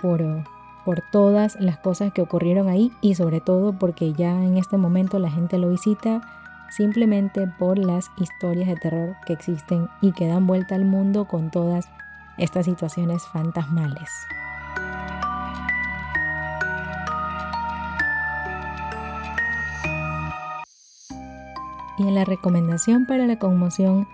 por, 0.00 0.22
por 0.84 1.02
todas 1.10 1.56
las 1.60 1.78
cosas 1.78 2.12
que 2.12 2.22
ocurrieron 2.22 2.68
ahí 2.68 2.92
y 3.00 3.14
sobre 3.14 3.40
todo 3.40 3.72
porque 3.72 4.12
ya 4.12 4.32
en 4.42 4.58
este 4.58 4.76
momento 4.76 5.18
la 5.18 5.30
gente 5.30 5.58
lo 5.58 5.70
visita 5.70 6.20
simplemente 6.70 7.46
por 7.58 7.78
las 7.78 8.10
historias 8.16 8.68
de 8.68 8.76
terror 8.76 9.16
que 9.26 9.32
existen 9.32 9.88
y 10.00 10.12
que 10.12 10.26
dan 10.26 10.46
vuelta 10.46 10.74
al 10.74 10.84
mundo 10.84 11.26
con 11.26 11.50
todas 11.50 11.88
estas 12.38 12.64
situaciones 12.64 13.22
fantasmales. 13.26 14.08
Y 22.04 22.08
en 22.08 22.14
la 22.14 22.24
recomendación 22.24 23.06
para 23.06 23.26
la 23.26 23.38
conmoción 23.38 24.06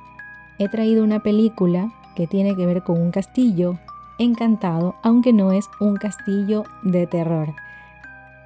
he 0.59 0.69
traído 0.69 1.05
una 1.05 1.21
película 1.21 1.93
que 2.15 2.27
tiene 2.27 2.57
que 2.57 2.67
ver 2.67 2.83
con 2.83 3.01
un 3.01 3.11
castillo 3.11 3.79
encantado, 4.19 4.97
aunque 5.03 5.33
no 5.33 5.53
es 5.53 5.69
un 5.81 5.97
castillo 5.97 6.65
de 6.83 7.07
terror. 7.07 7.55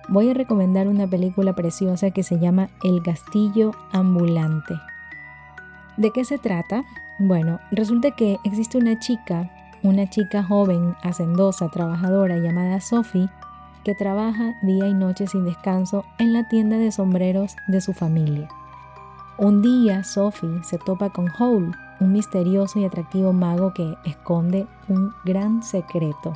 voy 0.09 0.29
a 0.29 0.35
recomendar 0.35 0.89
una 0.89 1.07
película 1.07 1.55
preciosa 1.55 2.11
que 2.11 2.23
se 2.23 2.39
llama 2.39 2.69
El 2.83 3.03
Castillo 3.03 3.71
Ambulante. 3.93 4.75
¿De 5.97 6.11
qué 6.11 6.25
se 6.25 6.39
trata? 6.39 6.85
Bueno, 7.19 7.61
resulta 7.71 8.11
que 8.11 8.39
existe 8.45 8.79
una 8.79 8.99
chica, 8.99 9.51
una 9.83 10.11
chica 10.11 10.43
joven, 10.43 10.97
hacendosa, 11.03 11.69
trabajadora 11.69 12.37
llamada 12.37 12.81
Sophie, 12.81 13.31
que 13.85 13.95
trabaja 13.95 14.55
día 14.63 14.87
y 14.89 14.95
noche 14.95 15.27
sin 15.27 15.45
descanso 15.45 16.05
en 16.19 16.33
la 16.33 16.49
tienda 16.49 16.77
de 16.79 16.93
sombreros 16.93 17.57
de 17.69 17.81
su 17.81 17.93
familia. 17.93 18.49
Un 19.39 19.63
día 19.63 20.05
Sophie 20.05 20.63
se 20.63 20.79
topa 20.79 21.09
con 21.11 21.31
Hole, 21.39 21.73
un 22.01 22.13
misterioso 22.13 22.79
y 22.79 22.85
atractivo 22.85 23.33
mago 23.33 23.73
que 23.73 23.97
esconde 24.05 24.67
un 24.89 25.15
gran 25.25 25.63
secreto. 25.63 26.35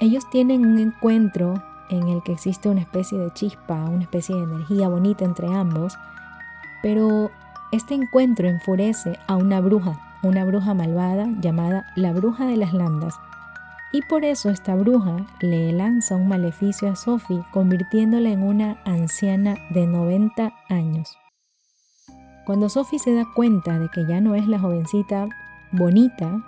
Ellos 0.00 0.28
tienen 0.30 0.66
un 0.66 0.78
encuentro 0.78 1.62
en 1.88 2.08
el 2.08 2.22
que 2.22 2.32
existe 2.32 2.68
una 2.68 2.80
especie 2.80 3.18
de 3.18 3.32
chispa, 3.32 3.84
una 3.84 4.02
especie 4.02 4.34
de 4.34 4.42
energía 4.42 4.88
bonita 4.88 5.24
entre 5.24 5.46
ambos, 5.46 5.96
pero 6.82 7.30
este 7.70 7.94
encuentro 7.94 8.48
enfurece 8.48 9.18
a 9.28 9.36
una 9.36 9.60
bruja, 9.60 10.00
una 10.22 10.44
bruja 10.44 10.74
malvada 10.74 11.28
llamada 11.40 11.86
la 11.94 12.12
bruja 12.12 12.46
de 12.46 12.56
las 12.56 12.72
landas, 12.72 13.14
y 13.92 14.02
por 14.02 14.24
eso 14.24 14.50
esta 14.50 14.74
bruja 14.74 15.26
le 15.40 15.72
lanza 15.72 16.16
un 16.16 16.28
maleficio 16.28 16.88
a 16.88 16.96
Sophie, 16.96 17.42
convirtiéndola 17.52 18.30
en 18.30 18.42
una 18.42 18.80
anciana 18.84 19.56
de 19.70 19.86
90 19.86 20.52
años. 20.68 21.16
Cuando 22.46 22.68
Sophie 22.68 22.98
se 22.98 23.14
da 23.14 23.26
cuenta 23.34 23.78
de 23.78 23.88
que 23.88 24.06
ya 24.06 24.20
no 24.20 24.34
es 24.34 24.46
la 24.46 24.58
jovencita 24.58 25.28
bonita, 25.72 26.40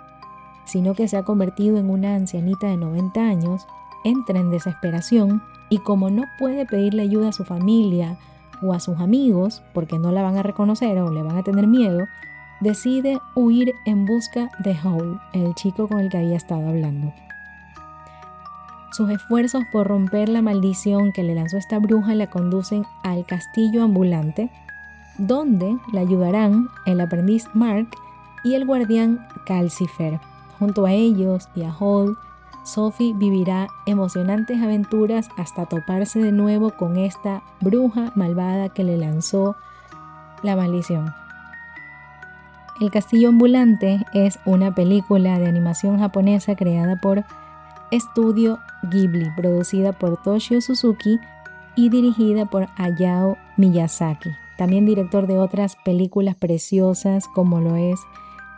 sino 0.65 0.93
que 0.93 1.07
se 1.07 1.17
ha 1.17 1.23
convertido 1.23 1.77
en 1.77 1.89
una 1.89 2.15
ancianita 2.15 2.67
de 2.67 2.77
90 2.77 3.21
años, 3.21 3.67
entra 4.03 4.39
en 4.39 4.49
desesperación 4.49 5.41
y 5.69 5.79
como 5.79 6.09
no 6.09 6.23
puede 6.39 6.65
pedirle 6.65 7.03
ayuda 7.03 7.29
a 7.29 7.33
su 7.33 7.43
familia 7.43 8.17
o 8.61 8.73
a 8.73 8.79
sus 8.79 8.99
amigos, 8.99 9.63
porque 9.73 9.99
no 9.99 10.11
la 10.11 10.21
van 10.21 10.37
a 10.37 10.43
reconocer 10.43 10.97
o 10.99 11.11
le 11.11 11.23
van 11.23 11.37
a 11.37 11.43
tener 11.43 11.67
miedo, 11.67 12.07
decide 12.61 13.19
huir 13.35 13.73
en 13.85 14.05
busca 14.05 14.49
de 14.59 14.77
Howl, 14.83 15.19
el 15.33 15.53
chico 15.55 15.87
con 15.87 15.99
el 15.99 16.09
que 16.09 16.17
había 16.17 16.37
estado 16.37 16.69
hablando. 16.69 17.13
Sus 18.93 19.09
esfuerzos 19.09 19.63
por 19.71 19.87
romper 19.87 20.29
la 20.29 20.43
maldición 20.43 21.11
que 21.11 21.23
le 21.23 21.33
lanzó 21.33 21.57
esta 21.57 21.79
bruja 21.79 22.13
la 22.13 22.29
conducen 22.29 22.85
al 23.01 23.25
castillo 23.25 23.83
ambulante, 23.83 24.51
donde 25.17 25.79
la 25.91 26.01
ayudarán 26.01 26.69
el 26.85 27.01
aprendiz 27.01 27.47
Mark 27.55 27.87
y 28.43 28.53
el 28.53 28.67
guardián 28.67 29.25
Calcifer. 29.47 30.19
Junto 30.59 30.85
a 30.85 30.91
ellos 30.91 31.49
y 31.55 31.63
a 31.63 31.73
Hall, 31.73 32.19
Sophie 32.63 33.13
vivirá 33.15 33.67
emocionantes 33.87 34.61
aventuras 34.61 35.27
hasta 35.37 35.65
toparse 35.65 36.19
de 36.19 36.31
nuevo 36.31 36.69
con 36.69 36.95
esta 36.95 37.41
bruja 37.61 38.11
malvada 38.13 38.69
que 38.69 38.83
le 38.83 38.97
lanzó 38.97 39.55
la 40.43 40.55
maldición. 40.55 41.11
El 42.79 42.91
Castillo 42.91 43.29
Ambulante 43.29 44.05
es 44.13 44.37
una 44.45 44.75
película 44.75 45.39
de 45.39 45.47
animación 45.47 45.97
japonesa 45.97 46.55
creada 46.55 46.95
por 46.97 47.23
Estudio 47.89 48.59
Ghibli, 48.91 49.29
producida 49.35 49.93
por 49.93 50.21
Toshio 50.21 50.61
Suzuki 50.61 51.19
y 51.75 51.89
dirigida 51.89 52.45
por 52.45 52.67
Hayao 52.77 53.37
Miyazaki. 53.57 54.31
También 54.57 54.85
director 54.85 55.27
de 55.27 55.37
otras 55.37 55.77
películas 55.83 56.35
preciosas 56.35 57.27
como 57.27 57.59
lo 57.59 57.75
es 57.75 57.99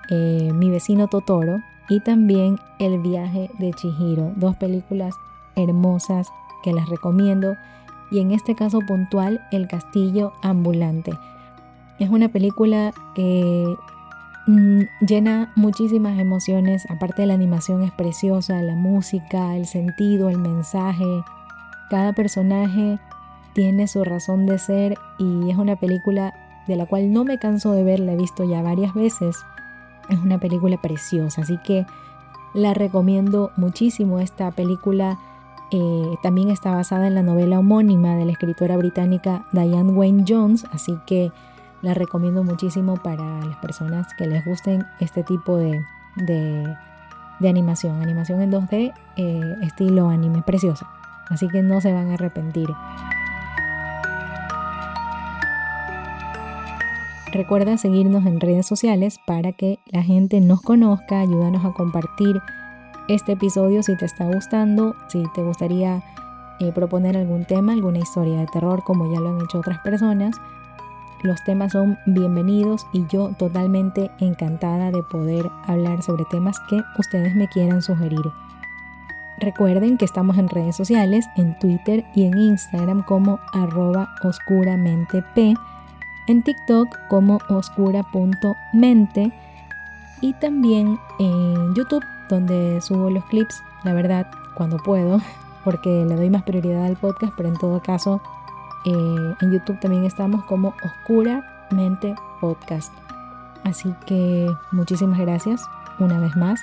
eh, 0.09 0.51
Mi 0.53 0.69
vecino 0.69 1.07
Totoro, 1.07 1.61
y 1.89 1.99
también 1.99 2.59
El 2.79 2.99
viaje 2.99 3.49
de 3.59 3.73
Chihiro, 3.73 4.33
dos 4.35 4.55
películas 4.57 5.15
hermosas 5.55 6.27
que 6.63 6.73
las 6.73 6.89
recomiendo 6.89 7.55
y 8.11 8.19
en 8.19 8.31
este 8.31 8.55
caso 8.55 8.79
puntual 8.79 9.45
El 9.51 9.67
castillo 9.67 10.33
ambulante. 10.41 11.13
Es 11.99 12.09
una 12.09 12.29
película 12.29 12.93
que 13.15 13.75
mm, 14.47 14.81
llena 15.05 15.51
muchísimas 15.55 16.19
emociones, 16.19 16.86
aparte 16.89 17.23
de 17.23 17.27
la 17.27 17.34
animación 17.34 17.84
es 17.84 17.91
preciosa, 17.91 18.62
la 18.62 18.75
música, 18.75 19.55
el 19.55 19.65
sentido, 19.65 20.29
el 20.29 20.38
mensaje, 20.38 21.05
cada 21.89 22.13
personaje 22.13 22.99
tiene 23.53 23.88
su 23.88 24.03
razón 24.03 24.45
de 24.45 24.58
ser 24.60 24.97
y 25.17 25.49
es 25.49 25.58
una 25.58 25.75
película 25.75 26.34
de 26.67 26.75
la 26.75 26.86
cual 26.86 27.13
no 27.13 27.23
me 27.23 27.38
canso 27.38 27.71
de 27.71 27.84
ver, 27.84 27.99
la 27.99 28.13
he 28.13 28.17
visto 28.17 28.43
ya 28.43 28.62
varias 28.62 28.93
veces. 28.93 29.38
Es 30.10 30.19
una 30.19 30.39
película 30.39 30.77
preciosa, 30.77 31.41
así 31.41 31.58
que 31.58 31.86
la 32.53 32.73
recomiendo 32.73 33.51
muchísimo. 33.55 34.19
Esta 34.19 34.51
película. 34.51 35.19
Eh, 35.71 36.15
también 36.21 36.51
está 36.51 36.69
basada 36.69 37.08
en 37.08 37.15
la 37.15 37.23
novela 37.23 37.58
homónima 37.58 38.15
de 38.15 38.25
la 38.25 38.31
escritora 38.31 38.77
británica 38.77 39.47
Diane 39.51 39.91
Wayne 39.91 40.23
Jones, 40.27 40.63
así 40.71 40.95
que 41.08 41.31
la 41.85 41.93
recomiendo 41.93 42.43
muchísimo 42.43 42.95
para 42.97 43.23
las 43.41 43.57
personas 43.57 44.11
que 44.15 44.25
les 44.25 44.43
gusten 44.43 44.87
este 44.99 45.23
tipo 45.23 45.55
de, 45.57 45.83
de, 46.15 47.47
animación. 47.47 48.01
Animación 48.01 48.41
en 48.41 48.51
2D, 48.51 48.93
eh, 49.17 49.55
estilo 49.61 50.09
anime, 50.09 50.41
preciosa. 50.41 50.87
Así 51.29 51.47
que 51.47 51.61
no 51.61 51.79
se 51.81 51.93
van 51.93 52.09
a 52.09 52.15
arrepentir. 52.15 52.67
Recuerda 57.31 57.77
seguirnos 57.77 58.25
en 58.25 58.39
redes 58.39 58.65
sociales 58.65 59.19
para 59.23 59.51
que 59.51 59.77
la 59.91 60.01
gente 60.01 60.41
nos 60.41 60.61
conozca, 60.61 61.19
ayúdanos 61.19 61.63
a 61.65 61.73
compartir 61.73 62.41
este 63.07 63.33
episodio 63.33 63.83
si 63.83 63.95
te 63.95 64.05
está 64.05 64.25
gustando, 64.25 64.95
si 65.09 65.21
te 65.35 65.43
gustaría 65.43 66.01
eh, 66.59 66.71
proponer 66.71 67.15
algún 67.15 67.45
tema, 67.45 67.73
alguna 67.73 67.99
historia 67.99 68.39
de 68.39 68.47
terror 68.47 68.83
como 68.83 69.13
ya 69.13 69.19
lo 69.19 69.29
han 69.29 69.41
hecho 69.41 69.59
otras 69.59 69.77
personas. 69.79 70.35
Los 71.23 71.43
temas 71.43 71.71
son 71.71 71.97
bienvenidos 72.06 72.86
y 72.93 73.06
yo 73.08 73.32
totalmente 73.38 74.12
encantada 74.19 74.91
de 74.91 75.01
poder 75.04 75.49
hablar 75.65 76.04
sobre 76.04 76.25
temas 76.25 76.60
que 76.69 76.82
ustedes 76.99 77.36
me 77.36 77.47
quieran 77.47 77.82
sugerir. 77.82 78.32
Recuerden 79.39 79.97
que 79.97 80.06
estamos 80.06 80.38
en 80.38 80.49
redes 80.49 80.75
sociales, 80.75 81.25
en 81.36 81.58
Twitter 81.60 82.06
y 82.15 82.25
en 82.25 82.38
Instagram 82.38 83.04
como 83.04 83.39
arroba 83.54 84.10
oscuramenteP 84.23 85.58
en 86.28 86.43
TikTok 86.43 87.08
como 87.08 87.39
oscura.mente 87.49 89.32
y 90.21 90.34
también 90.34 90.99
en 91.19 91.75
YouTube 91.75 92.04
donde 92.30 92.82
subo 92.82 93.10
los 93.10 93.25
clips, 93.25 93.62
la 93.84 93.93
verdad, 93.93 94.28
cuando 94.56 94.78
puedo, 94.78 95.19
porque 95.63 96.06
le 96.06 96.15
doy 96.15 96.30
más 96.30 96.43
prioridad 96.43 96.86
al 96.86 96.97
podcast, 96.97 97.34
pero 97.38 97.49
en 97.49 97.58
todo 97.58 97.82
caso 97.82 98.21
eh, 98.85 99.35
en 99.41 99.51
YouTube 99.51 99.79
también 99.79 100.05
estamos 100.05 100.43
como 100.45 100.73
Oscuramente 100.83 102.15
Podcast. 102.39 102.93
Así 103.63 103.93
que 104.05 104.47
muchísimas 104.71 105.19
gracias 105.19 105.61
una 105.99 106.19
vez 106.19 106.35
más 106.35 106.61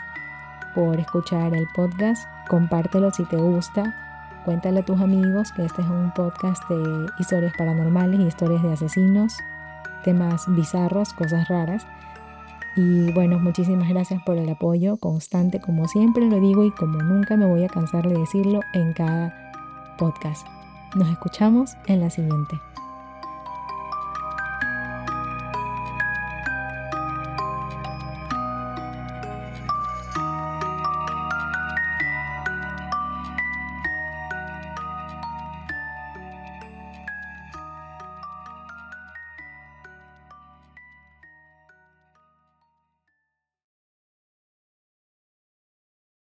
por 0.75 0.99
escuchar 0.99 1.55
el 1.55 1.67
podcast. 1.75 2.25
Compártelo 2.49 3.11
si 3.11 3.25
te 3.25 3.37
gusta. 3.37 3.95
Cuéntale 4.45 4.81
a 4.81 4.85
tus 4.85 5.01
amigos 5.01 5.53
que 5.53 5.65
este 5.65 5.83
es 5.83 5.89
un 5.89 6.13
podcast 6.15 6.63
de 6.69 7.07
historias 7.19 7.55
paranormales 7.57 8.21
y 8.21 8.27
historias 8.27 8.63
de 8.63 8.73
asesinos 8.73 9.37
temas 10.03 10.45
bizarros, 10.49 11.13
cosas 11.13 11.49
raras. 11.49 11.87
Y 12.75 13.13
bueno, 13.13 13.39
muchísimas 13.39 13.89
gracias 13.89 14.23
por 14.23 14.37
el 14.37 14.49
apoyo 14.49 14.97
constante, 14.97 15.61
como 15.61 15.89
siempre 15.89 16.29
lo 16.29 16.41
digo 16.41 16.65
y 16.65 16.71
como 16.71 17.03
nunca 17.03 17.37
me 17.37 17.47
voy 17.47 17.65
a 17.65 17.69
cansar 17.69 18.09
de 18.09 18.19
decirlo 18.19 18.61
en 18.73 18.93
cada 18.93 19.53
podcast. 19.99 20.47
Nos 20.95 21.09
escuchamos 21.09 21.77
en 21.87 22.01
la 22.01 22.11
siguiente. 22.11 22.61